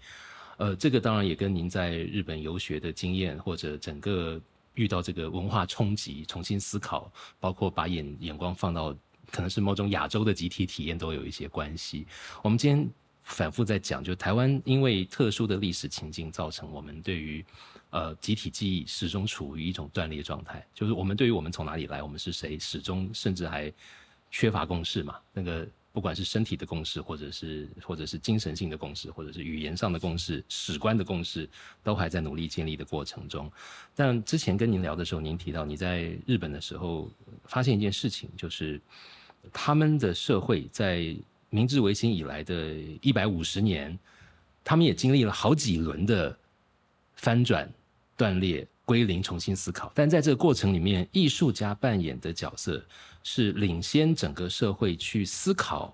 [0.58, 4.40] 呃，这个当然也跟您在日本游学的经验，或者整个
[4.76, 8.96] 遇到这个文化冲击、重新思考，包括把眼眼光放到
[9.32, 12.06] 可能是某种亚洲的集体体验，都有一些关系。
[12.44, 12.90] 我们今天。
[13.28, 17.44] 反复在讲，就台湾因为特殊的历史情境，造成我们对于，
[17.90, 20.64] 呃，集体记忆始终处于一种断裂状态。
[20.76, 23.74] 就是我们对于我们从哪里来，我们是谁，始终甚至还
[24.30, 25.16] 缺乏共识嘛。
[25.34, 31.50] 那个不管是身体的共识，或者是或者是精神性的共识，或者是语言上的共识、史观的共识，
[31.82, 33.50] 都还在努力建立的过程中。
[33.96, 37.10] 但之前跟您聊的时候，您提到你在日本的时候，
[37.46, 38.82] 发现一件事情，就是
[39.54, 41.16] 他们的社会在。
[41.52, 43.98] 明治维新以来的一百五十年，
[44.62, 46.38] 他们也经历了好几轮的
[47.14, 47.72] 翻转、
[48.18, 49.92] 断裂、归零、重新思考。
[49.94, 52.82] 但在这个过程里面，艺术家扮演的角色
[53.24, 55.94] 是领先整个社会去思考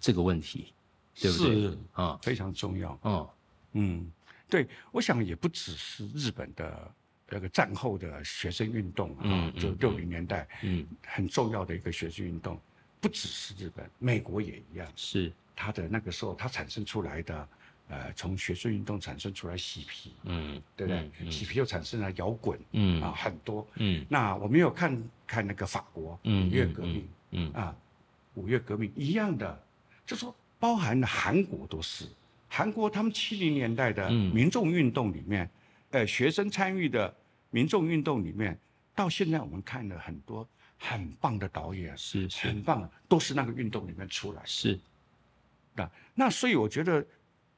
[0.00, 0.72] 这个问题，
[1.14, 1.78] 对不对？
[1.92, 2.98] 啊，非常重要。
[3.04, 3.28] 嗯
[3.72, 4.12] 嗯，
[4.48, 6.90] 对，我想也不只是日本的
[7.28, 12.58] 那个战后的学生运动啊，就六零年代，嗯，很重要的一个学生运动。
[13.00, 14.86] 不只是日本，美国也一样。
[14.96, 17.48] 是它的那个时候，它产生出来的，
[17.90, 21.30] 呃，从学术运动产生出来嬉皮，嗯，对不对？
[21.30, 24.06] 嬉皮又产生了摇滚，嗯啊，很多，嗯。
[24.08, 27.76] 那我们有看看那个法国五月革命，嗯啊，
[28.34, 29.62] 五月革命一样的，
[30.06, 32.06] 就说包含了韩国都是，
[32.48, 35.50] 韩国他们七零年代的民众运动里面，
[35.90, 37.14] 呃，学生参与的
[37.50, 38.58] 民众运动里面，
[38.94, 40.48] 到现在我们看了很多。
[40.82, 44.40] 很棒的导演是很棒，都是那个运动里面出来。
[44.46, 44.80] 是，
[45.74, 47.04] 那那所以我觉得，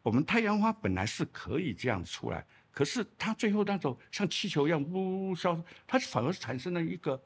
[0.03, 7.21] 我们太阳花本来是可以这样出来，可是它最后那种像气球一样呜呜消，它反而产生了一个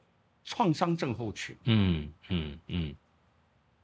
[0.45, 1.55] 创伤症候群。
[1.65, 2.95] 嗯嗯嗯。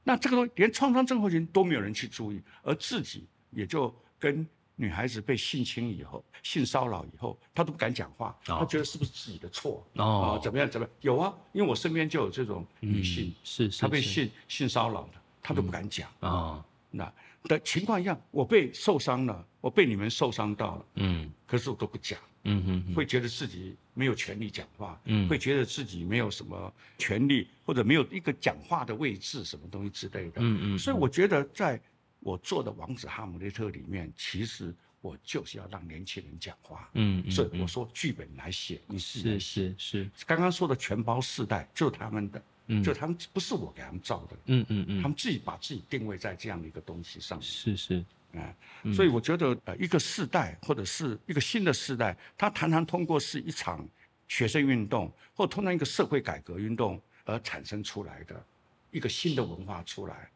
[0.02, 4.46] 那这个东西连创伤症候群都没有人去注意，而自己也就跟。
[4.76, 10.36] 女孩子被性侵以后，性骚扰以后，她都不敢讲话，她觉得是不是自己的错哦？
[10.42, 10.68] 怎么样？
[10.68, 10.96] 怎么样？
[11.00, 11.32] 有啊？
[11.52, 16.60] 因为我身边就有这种女性，是是，她被性性骚扰的，她都不敢讲啊。
[16.90, 17.04] 那
[17.44, 30.78] 的情况一样，我被受伤了，我被你们受伤到了，嗯，可是我都不讲，嗯嗯，会觉得自己没有权利讲话，嗯，会觉得自己没有什么权利，或者没有一个讲话的位置，什么东西之类的，嗯嗯。
[30.78, 31.80] 所以我觉得在。
[32.20, 36.88] 我做的《王子哈姆雷特》里面，其实我就是要让年轻人讲话。
[36.94, 40.10] 嗯，所以我说剧本来写，你是是是。
[40.24, 42.42] 刚刚说的全包四代，就是他们的，
[42.82, 44.36] 就他们不是我给他们造的。
[44.46, 47.40] 嗯嗯嗯，他们自己把自己定位在这样的一个东西上。
[47.42, 48.04] 是是，
[48.34, 48.54] 啊，
[48.94, 53.86] 所以我觉得呃，一个世代或者是一个新的世代，他常常通过是一场
[54.28, 58.44] 学生运动，或通常一个社会改革运动而产生出来的
[58.90, 60.30] 一个新的文化出来。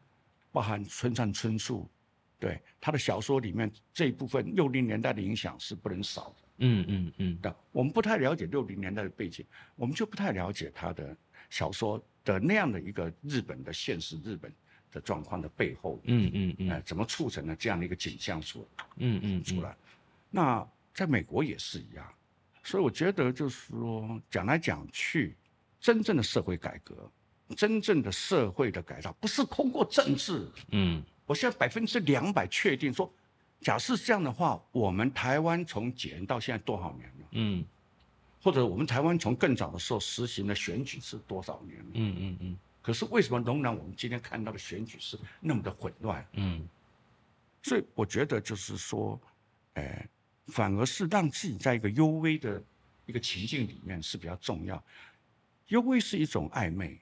[0.51, 1.87] 包含村上春树，
[2.39, 6.35] 对他的小说里面这一部分六零年代的影响是不能少的。
[6.57, 7.39] 嗯嗯嗯。
[7.39, 11.15] 的，我们不太了解六零年代的背景，我们就不太了解他的
[11.51, 12.03] 小说
[12.33, 14.51] 的那样的一个日本的现实，日本
[14.91, 15.99] 的状况的背后。
[16.03, 16.69] 嗯嗯嗯。
[16.69, 18.67] 哎，怎么促成了这样的一个景象出？
[18.97, 19.75] 嗯嗯出来。
[20.29, 22.05] 那在美国也是一样，
[22.63, 25.35] 所以我觉得就是说，讲来讲去，
[25.79, 27.09] 真正的社会改革。
[27.57, 30.47] 真正的社会的改造不是通过政治。
[30.69, 33.11] 嗯，我现在百分之两百确定说，
[33.59, 37.27] 假设这样的话，我们台湾从解严到现在多少年了？
[37.31, 37.65] 嗯，
[38.41, 41.91] 或者我们台湾从更早的时候实行的选举是多少年了？
[41.93, 42.57] 嗯嗯嗯。
[42.81, 46.25] 可是为什么仍然我们今天看到的选举是那么的混乱？
[46.33, 46.67] 嗯，
[47.61, 49.19] 所以我觉得就是说，
[49.73, 50.07] 哎，
[50.47, 52.63] 反而是让自己在一个幽微的
[53.05, 54.83] 一个情境里面是比较重要。
[55.67, 56.99] 幽微是一种暧昧。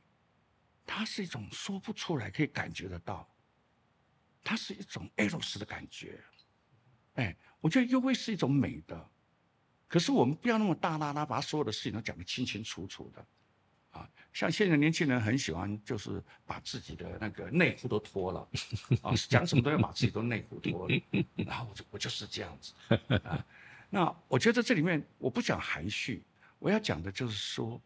[0.89, 3.27] 它是一种说不出来，可以感觉得到，
[4.41, 6.17] 它是一种 eros 的感觉，
[7.15, 9.09] 哎，我觉得幽微是一种美的，
[9.87, 13.25] 可是我们不要那么大啦啦，把所有的事情都讲得清清楚楚的，
[13.91, 18.47] 啊，像现在年轻人很喜欢，就是把自己的那个内裤都脱了，
[19.01, 21.03] 啊，讲什么都要把自己的内裤脱了，
[21.35, 22.73] 然后我就我就是这样子
[23.23, 23.45] 啊。
[23.89, 26.21] 那我觉得这里面我不讲含蓄，
[26.59, 27.81] 我要讲的就是说，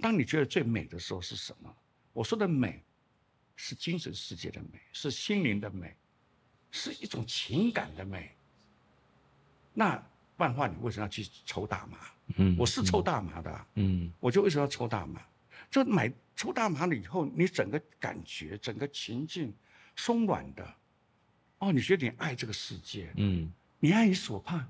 [0.00, 1.72] 当你觉得最美的时候是什么？
[2.12, 2.82] 我说的美，
[3.54, 5.94] 是精神世界的美，是心灵的美，
[6.72, 8.34] 是一种情感的美。
[9.72, 10.02] 那
[10.36, 11.98] 不然的话，你为什么要去抽大麻？
[12.36, 13.66] 嗯，我是抽大麻的。
[13.74, 15.20] 嗯，我就为什么要抽大麻？
[15.70, 19.52] 就买抽大麻了以后，你整个感觉、整个情境
[19.96, 20.74] 松软的。
[21.58, 23.10] 哦，你觉得你爱这个世界？
[23.16, 24.68] 嗯，你爱你所盼。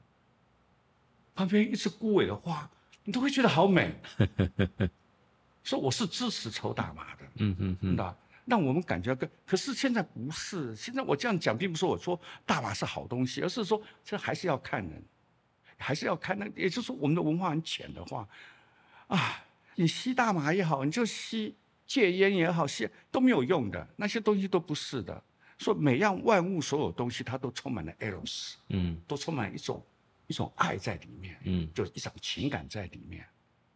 [1.35, 2.71] 旁边一只枯萎的花，
[3.05, 3.95] 你都会觉得好美。
[5.64, 7.23] 说我是支持抽大麻的。
[7.39, 9.29] 嗯嗯嗯，那让我们感觉更。
[9.45, 15.03] 可是现在不是，现在我这样讲，并不是我说大麻是好东西，而是说这还是要看人。
[15.79, 18.29] 还是要看那，也就是说，我们的文化很浅的话，
[19.09, 21.55] 啊，你吸大麻也好，你就吸
[21.87, 25.22] 戒烟也好，吸都没有用的，那些东西都不是的。
[25.59, 29.83] 说每样万物，所有东西它都充满了 eros，嗯，都充满一种
[30.27, 33.24] 一种爱在里面，嗯，就一种情感在里面。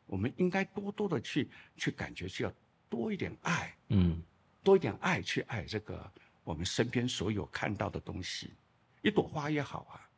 [0.06, 2.52] 我们应该多多的去去感觉，需要
[2.88, 4.22] 多一点爱，嗯，
[4.62, 6.10] 多一点爱去爱这个
[6.44, 8.50] 我们身边所有看到的东西，
[9.02, 10.09] 一朵花也好啊。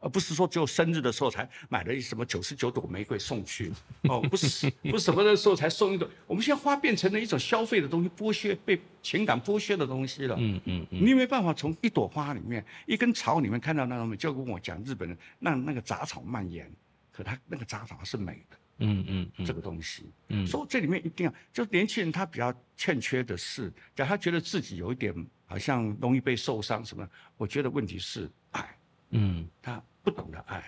[0.00, 3.72] 而不是说只有生日的时候才买了一什么九十九朵玫瑰送去，
[4.02, 6.08] 哦，不是，不是什么的时候才送一朵。
[6.26, 10.36] 我们现在花变成了一种消费的东西，剥削被情感剥削的东西了。
[10.38, 14.16] 嗯嗯嗯，你没办法从一朵花里面、一根草里面看到那种美。
[14.16, 16.70] 就跟我讲日本人让那个杂草蔓延，
[17.10, 18.56] 可他那个杂草是美的。
[18.80, 25.12] 嗯嗯嗯，这个东西，嗯，所以这里面一定要，就年轻人他比较欠缺的是，假如他觉得自己有一点
[25.46, 28.77] 好像容易被受伤什么，我觉得问题是爱。
[29.10, 30.62] 嗯，他不懂得爱，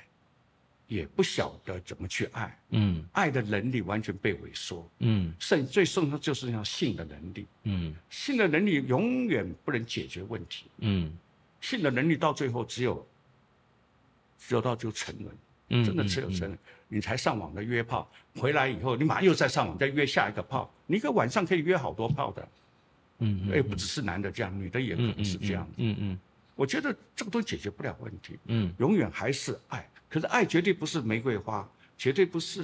[0.86, 2.58] 也不晓得怎么去爱。
[2.70, 4.88] 嗯，爱的能力完全被萎缩。
[4.98, 7.46] 嗯，甚最重要就是要性的能力。
[7.64, 10.66] 嗯，性的能力永远不能解决问题。
[10.78, 11.12] 嗯，
[11.60, 13.06] 性的能力到最后只有，
[14.38, 15.36] 只有到就沉沦。
[15.68, 22.48] 嗯，真的只有沉沦，你才上网的约炮，回来以后你马上又再上网再约下一个炮，你一个晚上可以约好多炮的。
[23.18, 25.68] 嗯嗯，也不只是男的这样，女的也可能是这样。
[25.76, 26.18] 嗯嗯。
[26.60, 29.88] 我觉得这个都解决不了问题，嗯，永远还是爱。
[30.10, 32.62] 可是爱绝对不是玫瑰花，绝对不是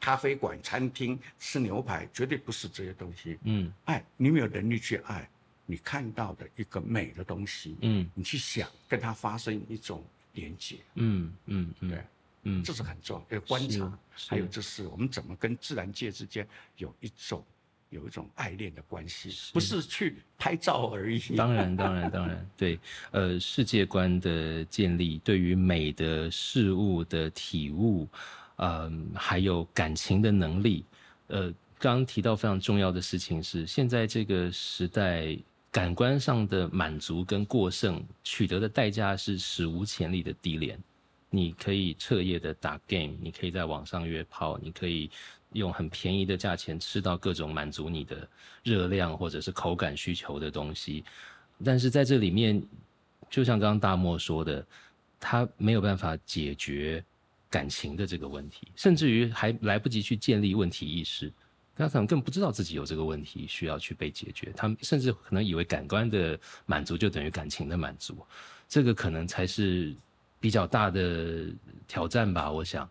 [0.00, 3.38] 咖啡馆、餐厅吃牛排，绝对不是这些东西。
[3.44, 5.30] 嗯，爱你没有能力去爱，
[5.66, 12.04] 你看到的一个美的东西，嗯，你去想跟它发生一种连接，嗯嗯嗯，对，
[12.42, 13.36] 嗯，这是很重要。
[13.36, 13.96] 要观察，
[14.28, 16.44] 还有就是我们怎么跟自然界之间
[16.76, 17.44] 有一种。
[17.92, 21.20] 有一种爱恋的关系，不是去拍照而已。
[21.36, 22.80] 当然，当然，当然，对，
[23.10, 28.08] 呃，世界观的建立，对于美的事物的体悟，
[28.56, 30.86] 嗯，还有感情的能力，
[31.26, 35.36] 呃，刚刚提到非常重要的事情是，现在这个时代，
[35.70, 40.78] 感官上的满足跟过剩取得的代价是史无前例的低廉。
[41.28, 45.10] 你可以彻夜的打 game，你可以在网上约炮，你可以。
[45.52, 48.28] 用很便宜的价钱吃到各种满足你的
[48.62, 51.04] 热量或者是口感需求的东西，
[51.64, 52.62] 但是在这里面，
[53.30, 54.64] 就像刚刚大漠说的，
[55.20, 57.04] 他没有办法解决
[57.50, 61.32] 感情的这个问题，甚至于还来不及去建立问题意识，
[61.76, 68.26] 他可能更不知道自己有这个问题需要去被解决，他甚至可能以为感官的满足就等于感情的满足，
[68.68, 69.94] 这个可能才是
[70.40, 71.46] 比较大的
[71.86, 72.88] 挑战吧，我想。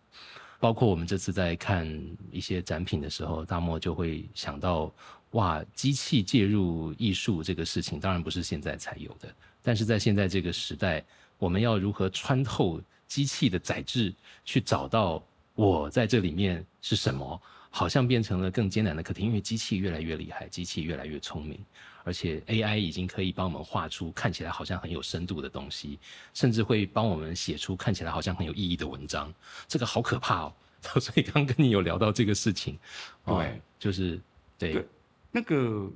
[0.62, 1.84] 包括我们这次在看
[2.30, 4.94] 一些展品的时候，大漠就会想到，
[5.32, 11.04] 哇，机器介入艺术这个事情，当然不是现在才有的，但是在现在这个时代，
[11.36, 15.20] 我们要如何穿透机器的载质，去找到
[15.56, 21.58] 我在这里面是什么，好像变成了更艰难的课题，因为机器越来越厉害，机器越来越聪明。
[22.04, 25.98] 而且 AI 已经可以帮我们画出看起来好像很有深度的东西，
[26.34, 29.32] 甚至会帮我们写出看起来好像很有意义的文章。
[29.68, 30.54] 这个好可怕哦！
[31.00, 32.78] 所以刚刚跟你有聊到这个事情，
[33.24, 34.20] 对，就是
[34.58, 34.84] 对
[35.30, 35.90] 那个，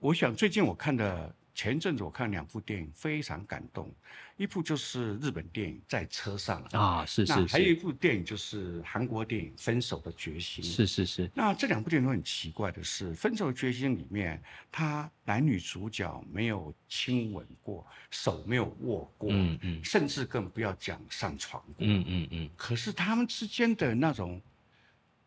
[0.00, 1.34] 我想最近我看的。
[1.54, 3.94] 前阵子我看两部电影，非常感动。
[4.36, 7.32] 一部就是日本电影《在车上》啊，是是。
[7.46, 10.64] 还有一部电影就是韩国电影《分手的决心》。
[10.66, 11.30] 是是是。
[11.34, 22.50] 那这两部电影都很奇怪的是，《分手的决心》里面，他男女主角没有亲吻过，手没有握过，嗯嗯，甚至更不要讲上床过，嗯嗯嗯。
[22.56, 24.40] 可是他们之间的那种，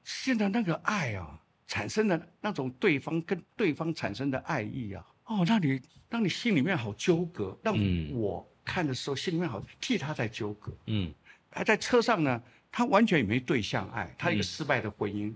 [0.03, 5.05] 现在那个爱啊，产生的那种对方跟对方产生的爱意啊。
[5.25, 7.75] 哦，让你让你心里面好纠葛，让
[8.13, 10.71] 我看的时候心里面好替他在纠葛。
[10.87, 11.13] 嗯，
[11.51, 15.33] 还在车上呢，他完全也没对象爱，他一个失败的婚姻，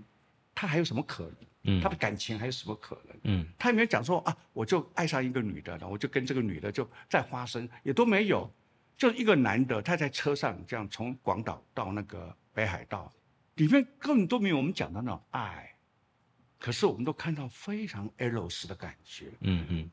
[0.54, 1.30] 他还有什么可
[1.64, 3.16] 嗯他的感情还有什么可能？
[3.24, 8.50] 嗯他也没有讲说啊，我就爱上一个女的，然后我就跟这个女的就再发生，也都没有。
[8.96, 13.10] 就一个男的，他在车上这样从广岛到那个北海道，
[13.54, 15.74] 里面根本都没有我们讲的那种爱，
[16.60, 19.90] 可是我们都看到非常 eros 的感觉，嗯嗯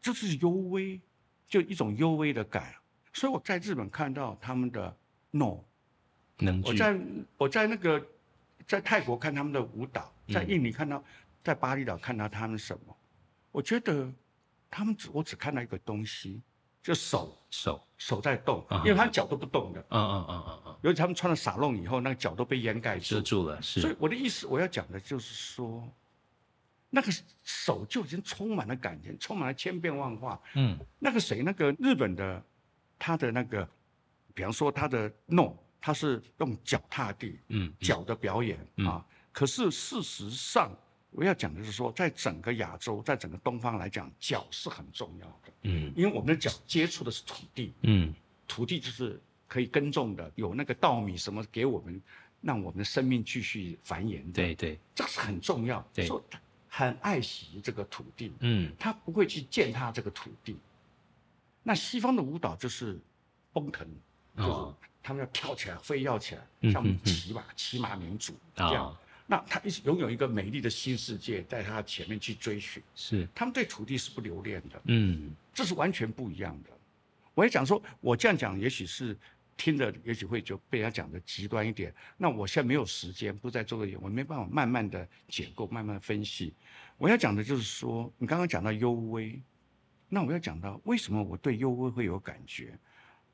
[0.00, 1.00] 就是幽微，
[1.48, 2.72] 就一种幽微的感。
[3.12, 4.94] 所以我在日本看到他们的
[5.30, 5.58] no，
[6.36, 7.00] 能我在
[7.38, 8.06] 我在那个
[8.66, 10.48] 在泰国看他们的舞蹈，在嗯。
[10.50, 11.02] 印尼看到，
[11.42, 12.96] 在巴厘岛看到他们什么，
[13.50, 14.12] 我觉得
[14.70, 16.42] 他们只我只看到一个东西，
[16.86, 23.16] 就手手，手在动啊，因为他脚都不动的，嗯嗯嗯嗯嗯，尤其他们穿了撒弄以后，那个脚都被掩盖住。
[23.16, 23.80] 遮住了，是。
[23.80, 25.82] 所以，我的意思，我要讲的就是说，
[26.88, 27.10] 那个
[27.42, 30.40] 手就已经充满了感情，充满了千变万化。
[30.54, 30.78] 嗯。
[31.00, 32.40] 那个谁，那个日本的，
[32.96, 33.68] 他的那个，
[34.32, 37.74] 比方说他的弄，他是用脚踏地，嗯。
[37.80, 38.86] 脚的表演嗯。
[38.86, 39.04] 啊。
[39.32, 40.70] 可是事实上，
[41.16, 48.14] 我要讲的是说，在整个亚洲，在整个东方来讲，脚是很重要的，嗯因为我们的脚接触的是土地，嗯
[48.46, 51.98] 土地就是可以耕种的，有那个稻米什么给我们，
[52.42, 54.32] 让我们的生命继续繁衍的。
[54.32, 55.82] 对对，这个是很重要。
[55.94, 56.38] 对说他
[56.68, 60.54] 很爱惜这个土地，嗯他不会去践踏这个土地。
[61.62, 63.00] 那西方的舞蹈就是
[63.54, 63.88] 奔腾，
[64.36, 68.94] 就是哦他们要跳起来，飞跃起来，嗯像骑马、骑马民族这样。
[69.26, 72.82] 啊那他一直拥有一个美丽的新世界，在他前面去追寻。
[72.94, 76.70] 是，他们对土地是不留恋的，嗯这是完全不一样的。
[77.34, 79.16] 我也讲说，我这样讲也许是
[79.56, 81.92] 听着，也许会就被他讲的极端一点。
[82.16, 86.54] 那我现在没有时间，不在做个演，我没办法慢慢的解构，慢慢地分析。
[86.96, 89.42] 我要讲的就是说，你刚刚讲到幽微，
[90.08, 92.78] 那我要讲到为什么我对幽微会有感觉？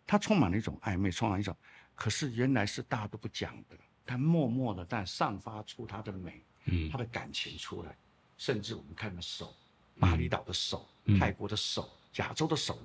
[0.07, 1.57] 它充满了一种暧昧，充满一种，
[1.95, 6.91] 可是原来是大家都不讲的，它默默的但散发出它的美，嗯。
[6.91, 7.97] 他的感情出来，
[8.37, 9.55] 甚至我们看的手，
[9.99, 11.19] 巴厘岛的手、嗯。
[11.19, 12.79] 泰国的手、亚洲的手、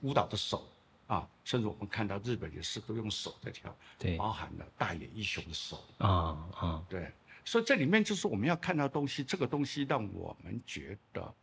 [0.00, 0.66] 舞蹈的手
[1.06, 4.16] 啊，甚至我们看到日本也是都用手在跳，对。
[4.16, 6.86] 包含了大野一雄的手，啊啊。
[6.88, 7.12] 对，
[7.44, 11.34] 所以这里面就是我们要看到东西，这个东西让我们觉得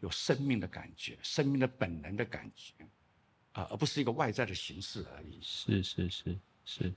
[0.00, 2.74] 有生命的感觉，生命的本能的感觉
[3.52, 5.38] 啊，而不是一个外在的形式而已。
[5.40, 6.94] 是是是是，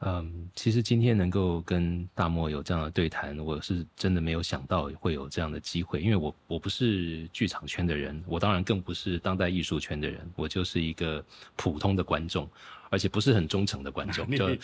[0.00, 11.24] 嗯，其实今天能够跟大漠有这样的对谈，我是真的没有想到会有这样的机会，因为我我不是剧场圈的人，我当然更不是当代艺术圈的人，我就是一个
[11.56, 12.48] 普通的观众，
[12.90, 14.58] 而且不是很忠诚的观众，你 就你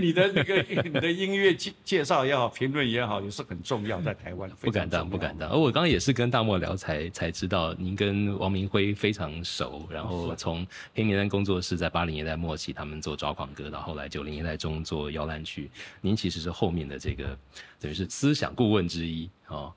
[0.00, 5.50] 你的那个你的音乐介介绍也好，评论也好，也是很重要，在台湾不敢当，不敢当。
[5.50, 17.36] 而我刚刚也是跟大漠聊才才知道，您跟王明辉非常熟，然后从黑名单工作室在八零年代末期他们做抓狂歌，到后来九零年代中做摇篮曲，您其实是后面的这个
[17.80, 19.72] 等于是思想顾问之一哦，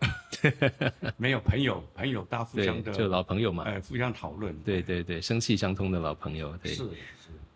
[1.16, 6.72] 没有朋友，朋友大家互相，的就老朋友嘛，哎互相讨论，对对对，生气相通的老朋友，对。
[6.72, 6.90] 是是。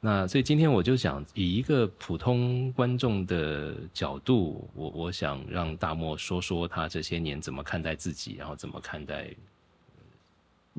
[0.03, 9.35] 那所以今天我就想以一个普通观众的角度，我我想让大漠说说他这些年怎么看待自己，然后怎么看待呃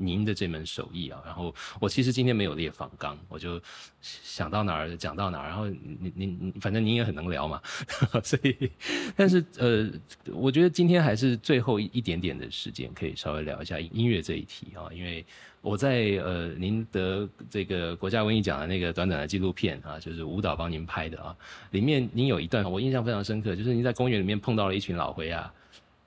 [0.04, 1.22] 您的这门手艺啊。
[1.24, 3.60] 然后我其实今天没有列访纲，我就
[4.00, 5.48] 想到哪儿讲到哪儿。
[5.48, 7.60] 然后您您反正您也很能聊嘛，
[8.24, 8.70] 所以
[9.16, 9.88] 但是呃，
[10.32, 15.24] 我觉得今天还是最后一一点点的时间，可以稍微聊一下音乐这一题啊，因为。
[15.62, 21.36] 我在呃，您得这个国家文艺奖的那个短短的纪录片啊，就是舞蹈帮您拍的啊，
[21.70, 25.54] 里面您有一段我印象非常深刻，就是您在公园里面碰到了一群老灰啊，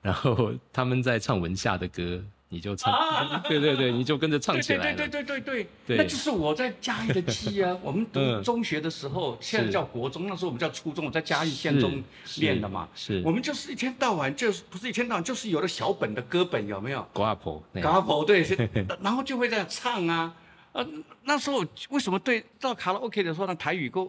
[0.02, 2.92] 然后他们在唱文夏的歌，你就唱，
[3.48, 7.76] 对对对，你就跟着唱对起来了，对对对对对对对，那就是我在嘉义的记忆啊。
[7.82, 12.88] 我们读嗯中学的时候，现在叫国中，那时候我们叫初中，我在嘉义县中是练的嘛。
[12.94, 17.04] 是我们就是一天到晚就是不是一天到晚，就是有了小本的歌本，有没有？
[17.12, 18.46] 瓜婆，那嘎婆对，
[19.02, 20.32] 然后就会这样唱啊。
[20.72, 20.86] 呃，
[21.24, 24.08] 那时候为什么对到卡拉 OK 的时候，那台语歌，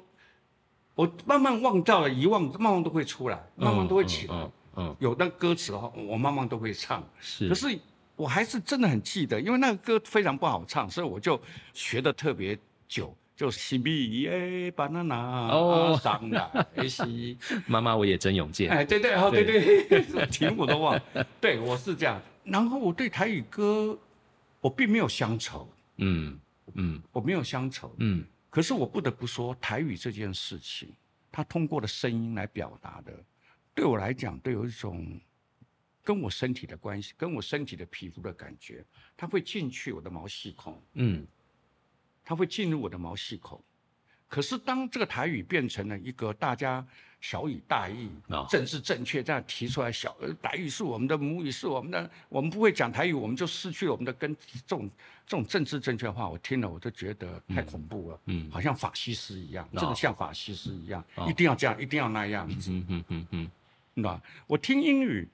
[0.93, 4.35] 我慢慢忘掉了，遗忘，慢慢都会出来，慢慢都会起来。
[4.35, 7.03] 嗯嗯，有那歌词的话，我慢慢都会唱。
[7.19, 7.79] 是，可是
[8.17, 11.41] 我还是真的很记得，因为那个歌非常不好唱，所以我就
[11.73, 12.59] 学的特别
[12.89, 13.15] 久。
[13.37, 16.49] 就西比耶巴娜娜哦上来
[16.87, 17.37] 西，
[17.67, 21.27] 妈妈我也真勇健，哎，对对，哦，对对，题目 都忘了。
[21.39, 22.19] 对，我是这样。
[22.43, 23.95] 然后我对台语歌，
[24.59, 26.39] 我并没有乡愁，嗯
[26.73, 27.93] 嗯我没有乡愁。
[27.99, 30.89] 嗯可是我不得不说，台语这件事情，
[31.31, 33.13] 它通过了声音来表达的，
[33.75, 35.21] 对我来讲，都有一种
[36.07, 38.81] 跟我身体的关系，跟我身体的皮肤的感觉，
[39.17, 41.27] 它会进去我的毛细孔，嗯。
[42.23, 43.61] 它会进入我的毛细孔，
[44.27, 46.85] 可是当这个台语变成了一个大家
[47.21, 48.09] 小以大义、
[48.49, 54.35] 政治正确这样提出来，小台语是我们的母语，是我们的，我们不会讲台语，我们就失去了我们的根。
[54.35, 54.89] 这种
[55.25, 63.51] 这种政治正确话，我听了我都觉得太恐怖了，嗯，好像法西斯一样，真的像法西斯一样，一定要这样，一定要那样子，嗯嗯嗯嗯，
[63.93, 64.21] 那？
[64.47, 65.25] 我听英语，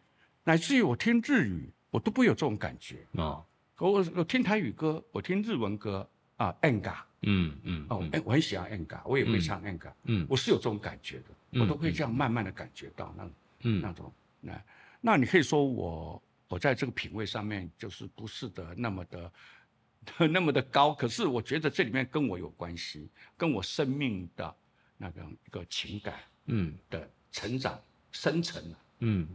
[0.43, 3.43] 乃至于我听日语，我都不会有这种感觉啊。
[3.77, 6.95] 我我听台语歌，我听日文歌啊，enga。
[7.25, 13.29] 嗯嗯哦，哎，我很喜欢嘎，我也会唱嘎，嗯，我是有这种感觉的，我都会这样慢慢的感觉到那
[13.61, 14.63] 嗯那种那
[14.99, 19.31] 那你可以说我我在这个品味上面就是不是的那么的
[20.27, 24.53] 那么的高，可是我觉得这里面跟我有关系，跟我生命的
[24.97, 26.15] 那个一个情感
[26.47, 27.79] 嗯的成长
[28.11, 28.61] 生成
[28.99, 29.25] 嗯。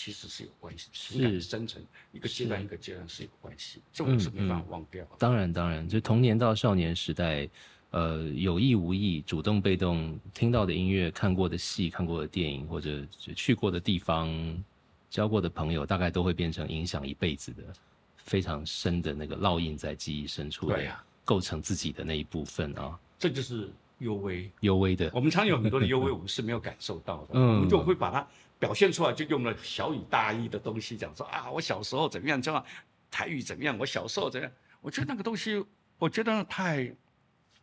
[0.00, 1.82] 其实是有关系，情感生成
[2.12, 5.04] 一个阶段一个阶段是有关系，这我是没办法忘掉。
[5.18, 7.48] 当然，当然，就童年到少年时代，
[7.90, 14.32] 呃，有意无意、主动被动听到的音乐、看过的戏、看过的电影，或者去过的地方、
[15.10, 17.64] 交过的朋友，大概都会变成影响一辈子的
[18.18, 22.96] 非常深的那个烙印在记忆深处，对呀，构成自己的那一部分啊。
[23.18, 23.68] 这就是
[23.98, 25.10] 幽微，幽微的。
[25.12, 28.24] 我们常有很多的幽微，我们是没有感受到的，嗯， 我们就会把它。
[28.58, 32.64] 表现出来就用了小以大义的东西讲说啊，我小时候怎么样，这样
[33.10, 34.50] 台语怎么样，我小时候怎样？
[34.80, 35.64] 我觉得那个东西，
[35.98, 36.92] 我觉得太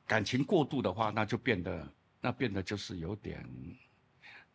[0.08, 1.88] 感情过度的话，那就变得
[2.22, 3.46] 那变得就是有点，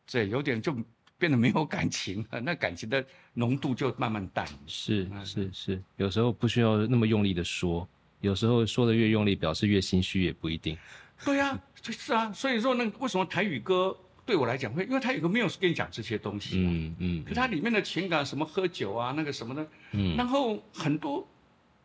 [0.07, 0.75] 这有点就
[1.19, 4.47] 变得没有感情了，那感情的浓度就慢慢淡。
[4.67, 7.87] 是是是，有时候不需要那么用力的说，
[8.21, 10.77] 有时候说的越用力，表示越心虚也不一定。
[11.25, 13.95] 对呀，就是啊，所以说那为什么台语歌？
[14.31, 21.27] 对我来讲会，因为他有个没有跟你讲这些东西，嗯嗯，可他里面的情感，什么喝酒啊，那个什么的，嗯，然后很多，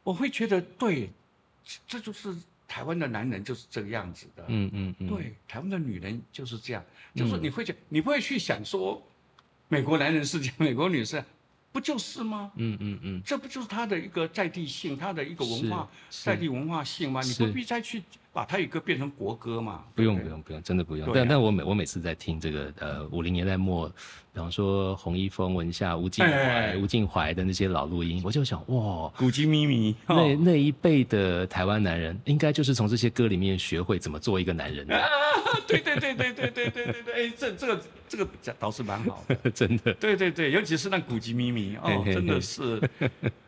[0.04, 1.10] 我会觉得对，
[1.88, 2.36] 这就是
[2.68, 6.86] 台湾的男人就是这个样子的，嗯嗯嗯，对，台湾的女人就是这样，
[7.16, 9.02] 就是你会讲，你不会去想说，
[9.68, 11.26] 美国男人是这样，美国女生。
[11.72, 12.54] 不就是吗？
[12.56, 17.20] 嗯嗯嗯，这不就是他的一个在地性，他的一个文化在地文化性吗？
[17.22, 18.02] 你不必再去
[18.36, 19.86] 把台语歌变成国歌嘛？
[19.96, 21.10] 不用不用不用，真的不用。
[21.14, 35.02] 但但我每我每次在听这个呃五零年代末，比方说洪一峰、文夏、吴敬怀、吴敬怀的那些老录音，我就想哇，古今秘密，那那一辈的台湾男人，应该就是从这些歌里面学会怎么做一个男人的。
[35.66, 38.28] 对对对对对对对对对，哎，这这个这个
[38.60, 39.94] 倒是蛮好的， 真的。
[39.96, 42.82] 对对对，尤其是那古籍秘密哦，真的是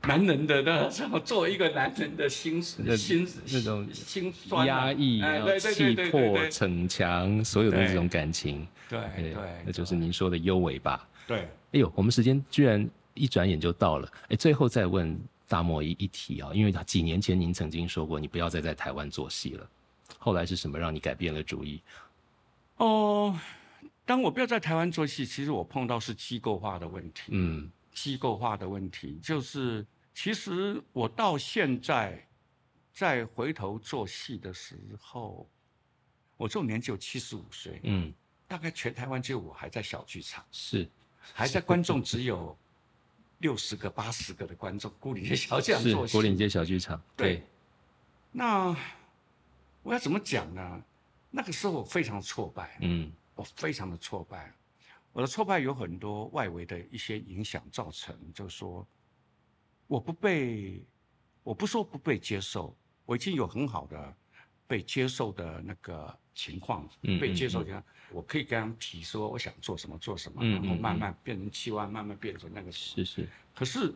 [0.04, 5.22] 男人的那种，作为一个男人的心 心那种心酸、压抑、
[5.60, 9.36] 气魄、逞强，所有的这种感情，对对，
[9.66, 11.08] 那就是您说的优美吧？
[11.28, 11.48] 对。
[11.74, 14.10] 哎呦，我们时间居然一转眼就到了。
[14.30, 19.70] 哎，最后再问大漠一一题啊，因为他几年前您曾经说过，你不要再在台湾做戏了。
[20.18, 21.82] 后来是什么让你改变了主意？
[22.78, 23.38] 哦，
[24.08, 27.24] 当我不要在台湾做戏，其实我碰到是机构化的问题。
[27.28, 29.86] 嗯，机构化的问题就是，
[30.16, 32.26] 其实我到现在
[32.94, 35.46] 再回头做戏的时候，
[36.38, 37.82] 我这种年纪有七十五岁。
[37.84, 38.14] 嗯，
[38.48, 40.90] 大概全台湾只有我还在小剧场，是
[41.34, 42.58] 还在观众只有
[43.40, 44.90] 六十个、八十个的观众。
[45.02, 47.02] 古岭街小剧场做戏，古岭街小剧场。
[47.18, 47.44] 对，
[48.32, 48.74] 那
[49.84, 50.82] 我要怎么讲呢？
[51.30, 54.52] 那个时候我非常挫败，嗯，我非常的挫败，
[55.14, 58.86] 我的挫败有很多外围的一些影响造成，就是说
[59.88, 60.84] 我不被，
[61.44, 62.76] 我不说不被接受，
[63.06, 64.16] 我已经有很好的
[64.68, 66.90] 被接受的那个情况，
[67.22, 67.82] 被接受，样
[68.12, 73.94] 我可以跟他们提说我想做什么做什么，然后慢慢变成期望，慢慢变成那个是是，可是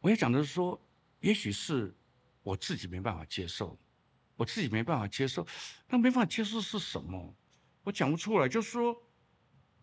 [0.00, 0.78] 我也讲的是说，
[1.20, 1.94] 也许是
[2.42, 3.78] 我自己没办法接受。
[4.34, 5.46] 我自己没办法接受，
[5.88, 7.32] 那没办法接受是什么？
[7.84, 8.48] 我讲不出来。
[8.48, 8.96] 就是说，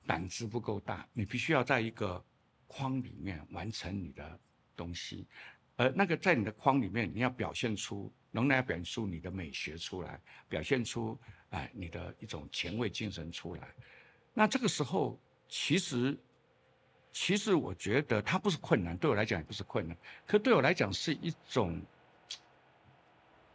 [0.06, 2.24] 胆子不够大，你必须要在一个
[2.68, 4.40] 框里面完成你的
[4.76, 5.28] 东西，
[5.76, 11.20] 而那个在你的框里面，你要表现出，仍然要表现出你的美学出来，表现出
[11.50, 13.68] 哎你的一种前卫精神出来。
[14.34, 16.18] 那这个时候，其实，
[17.12, 21.82] 其实我觉得它不是困难，对我来讲也不是困难，可对我来讲是一种。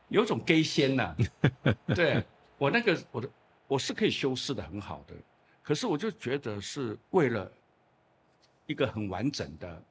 [0.08, 1.16] 有种 gay 仙呐，
[1.96, 2.22] 对
[2.58, 3.28] 我那个我的
[3.66, 5.14] 我是可以修饰的很好的，
[5.62, 7.50] 可是我就觉得是为了
[8.66, 9.82] 一个很完整的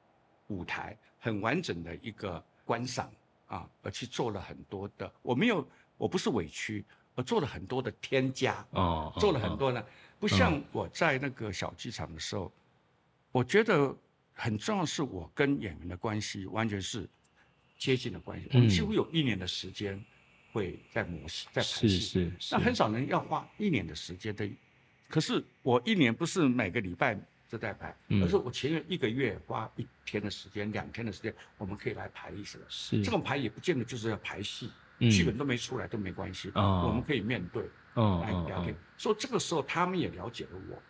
[0.48, 3.10] 舞台，很完整的一个观赏
[3.46, 5.66] 啊，而去做了很多的，我没有
[5.96, 9.84] 我不是委屈，我做了很多的添加哦，做了很多呢，
[10.18, 12.52] 不像我在那个小剧场的时候，
[13.32, 13.94] 我觉得
[14.32, 17.08] 很重要是我跟演员的关系完全是。
[17.76, 20.02] 接近的关系，我们几乎有一年的时间，
[20.54, 21.88] 会在磨戏，在排戏。
[21.88, 24.48] 是是那，很少人要花一年的时间的，
[25.08, 27.18] 可是我一年不是每个礼拜
[27.50, 32.64] 都在排，嗯而是我前面一个月花一天的时间、两天的时间，我们可以来排一次。
[32.68, 37.64] 是这种排也不见得就是要排戏，嗯剧本都没出来都没关系，哦我们可以面对
[37.96, 38.78] 嗯嗯来聊天嗯，。
[38.96, 40.80] 所以这个时候他们也了解了我，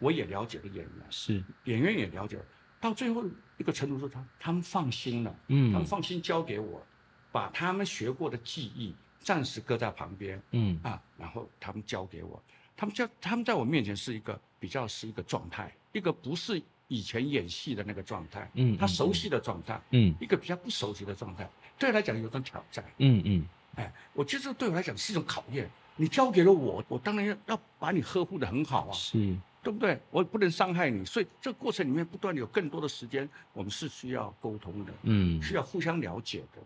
[0.00, 2.44] 我也了解了演员，是，演员也了解了。
[2.78, 3.24] 到最后
[3.56, 6.86] 一个程度说他他们放心了，嗯他们放心交给我，
[7.32, 8.94] 把他们学过的技艺
[9.24, 12.40] 暂时搁在旁边嗯啊，然后他们交给我，
[12.76, 21.48] 他们交他们在我面前是一个比较是一个状态，一个不是以前演戏的那个状态，嗯他熟悉的状态，嗯一个比较不熟悉的状态，
[21.78, 22.84] 对他来讲有种挑战。
[22.98, 23.46] 嗯嗯
[23.76, 25.68] 哎，我觉得这对我来讲是一种考验。
[25.96, 29.96] 你交给了我，我当然要要把你呵护的很好啊，是，对不对？
[30.10, 36.60] 我不能伤害你，所以这个过程里面不断的有更多的时间，我们是需要沟通的，嗯需要互相了解的。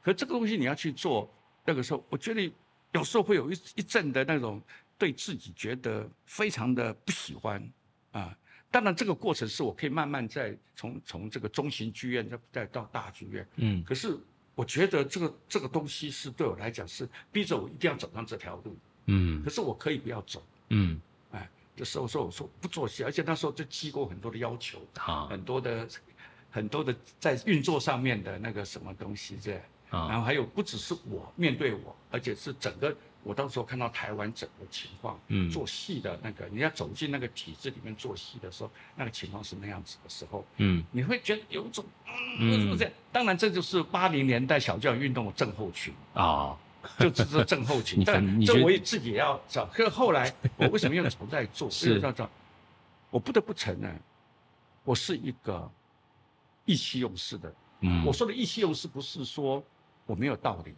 [0.00, 1.28] 可这个东西你要去做，
[1.68, 2.50] 那个时候我觉得
[2.92, 4.58] 有时候会有一一阵的那种
[4.96, 7.62] 对自己觉得非常的不喜欢
[8.12, 8.34] 啊。
[8.70, 14.16] 当然，这个过程是我可以慢慢再从从这个中型剧院再再到大剧院，嗯可是
[14.54, 18.74] 我觉得这个这个东西是对我来讲是逼着我一定要走上这条路。
[19.06, 21.00] 嗯可是我可以不要走，嗯，
[21.32, 25.88] 哎，这时候说我说不做戏，而且那时候就机构很多的要求，好很多的
[26.50, 29.60] 很多的在运作上面的那个什么东西这样，
[29.90, 42.92] 然啊后还有不只是我面对我，而且是整个我到时候看到台湾整个情况，嗯做戏的那个你要走进那个体制里面做戏的时候，那个情况是那样子的时候，嗯你会觉得有一种嗯嗯，为什么这样？
[43.12, 45.92] 当然这就是八零年代小教育运动的症候群。
[46.14, 46.56] 啊
[46.96, 48.02] 就只是症候群。
[48.04, 49.66] 但这我也自己也要找。
[49.66, 51.68] 可是后来我为什么用手在做？
[51.68, 52.30] 是因为这样
[53.10, 54.00] 我不得不承认，
[54.84, 55.70] 我是一个
[56.64, 57.52] 意气用事的。
[57.80, 59.62] 嗯我说的意气用事，不是说
[60.08, 60.74] 我没有道理。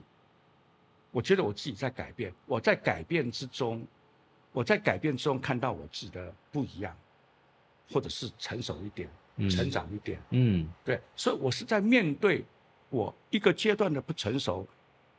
[1.12, 3.86] 我觉得我自己在改变，我在改变之中，
[4.52, 6.96] 我在改变之中看到我自己的不一样，
[7.92, 10.20] 或者是成熟一点，嗯成长一点。
[10.30, 12.44] 嗯对，所以我是在面对
[12.88, 14.66] 我一个阶段的不成熟，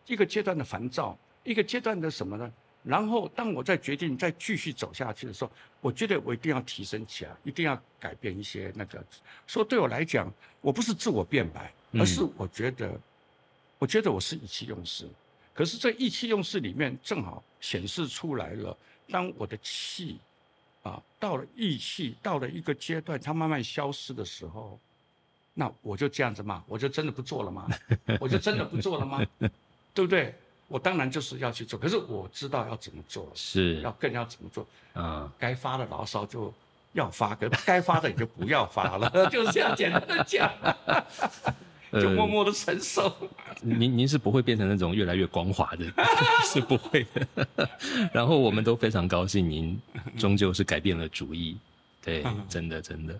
[0.07, 2.51] 一个阶段的烦躁，一个阶段的什么呢？
[2.83, 5.51] 然后当我在决定再继续走下去的时候，
[5.81, 9.03] 我觉得我一定要提升起来，一定要改变一些那个。
[9.45, 12.99] 所以对我来讲，我不是自我辩白，而是我觉得，
[13.81, 15.09] 我觉得我是意气用事。
[15.55, 18.77] 可是这意气用事里面，正好显示出来了，
[19.09, 20.19] 当我的气
[20.83, 24.79] 啊到了意气到了一个阶段，它慢慢消失的时候，
[25.55, 27.67] 那我就这样子嘛，我就真的不做了吗？
[28.19, 29.19] 我就真的不做了吗？
[29.95, 30.35] 对不对？
[30.67, 34.65] 我当然就是要去做，可是我知道要怎么做，是要更要怎么做。
[34.93, 36.53] 啊该发的牢骚就
[36.93, 40.49] 要发，该发的你就不要发了， 就是这样简单的讲，
[41.93, 43.13] 就默默的承受。
[43.61, 45.85] 您您是不会变成那种越来越光滑的，
[46.45, 47.69] 是不会的。
[48.13, 49.79] 然后我们都非常高兴，您
[50.17, 51.57] 终究是改变了主意。
[52.03, 53.19] 对，真的真的。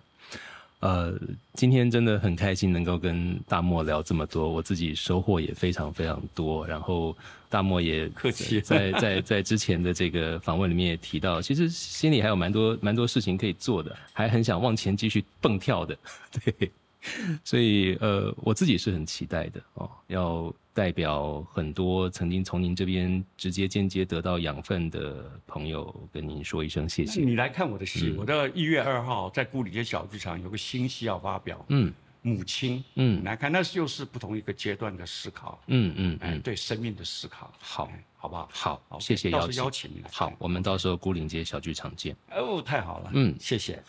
[0.80, 1.16] 呃，
[1.54, 6.66] 今天真的很开心能够跟大漠聊这么多，我自己收获也非常非常多。
[6.66, 7.16] 然后
[7.48, 15.96] 大漠也客气在在在之前的这个访问里面也提到，其实心里还有蛮多蛮多事情可以做的，还很想往前继续蹦跳的。
[16.44, 16.72] 对，
[17.44, 27.20] 所以呃，我自己是很期待的哦，要代表很多曾经从您这边直接间接得到养分的朋友，跟您说一声谢谢。
[27.20, 31.92] 你来看我的戏，我的一月二号在孤里街小剧场有个新戏要发表，嗯
[32.24, 38.48] 母亲，嗯你来看，那就是不同一个阶段的思考，嗯嗯哎，嗯，对生命的思考，好哎好不好？
[38.88, 39.46] 好谢谢邀请。
[39.48, 42.16] 到时候邀请你来好，我们到时候孤岭街小剧场见。
[42.30, 43.82] 哦，太好了，嗯谢谢。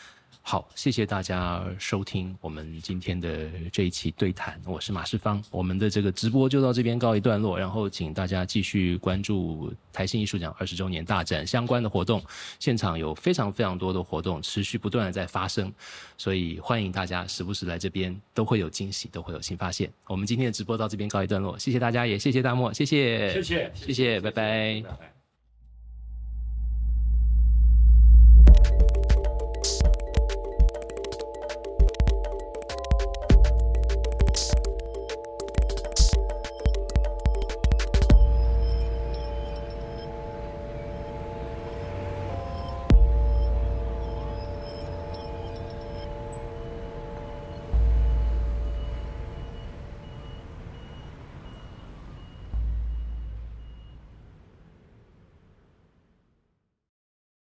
[0.45, 5.41] 好，谢谢大家收听我们今天的这一期对谈，我是马世芳。
[5.49, 12.21] 我们的这个直播就到这边告一段落，然后请大家继续关注台新艺术奖二十周年大展相关的活动，
[12.59, 15.71] 现场有非常非常多的活动持续不断的在发生，
[16.17, 19.89] 所以欢迎大家时不时来这边，都会有惊喜，都会有新发现。
[20.07, 24.81] 我们今天的直播到这边告一段落，谢谢大家，也谢谢大漠，谢谢，谢谢，谢谢，拜拜。
[24.81, 25.22] 拜拜。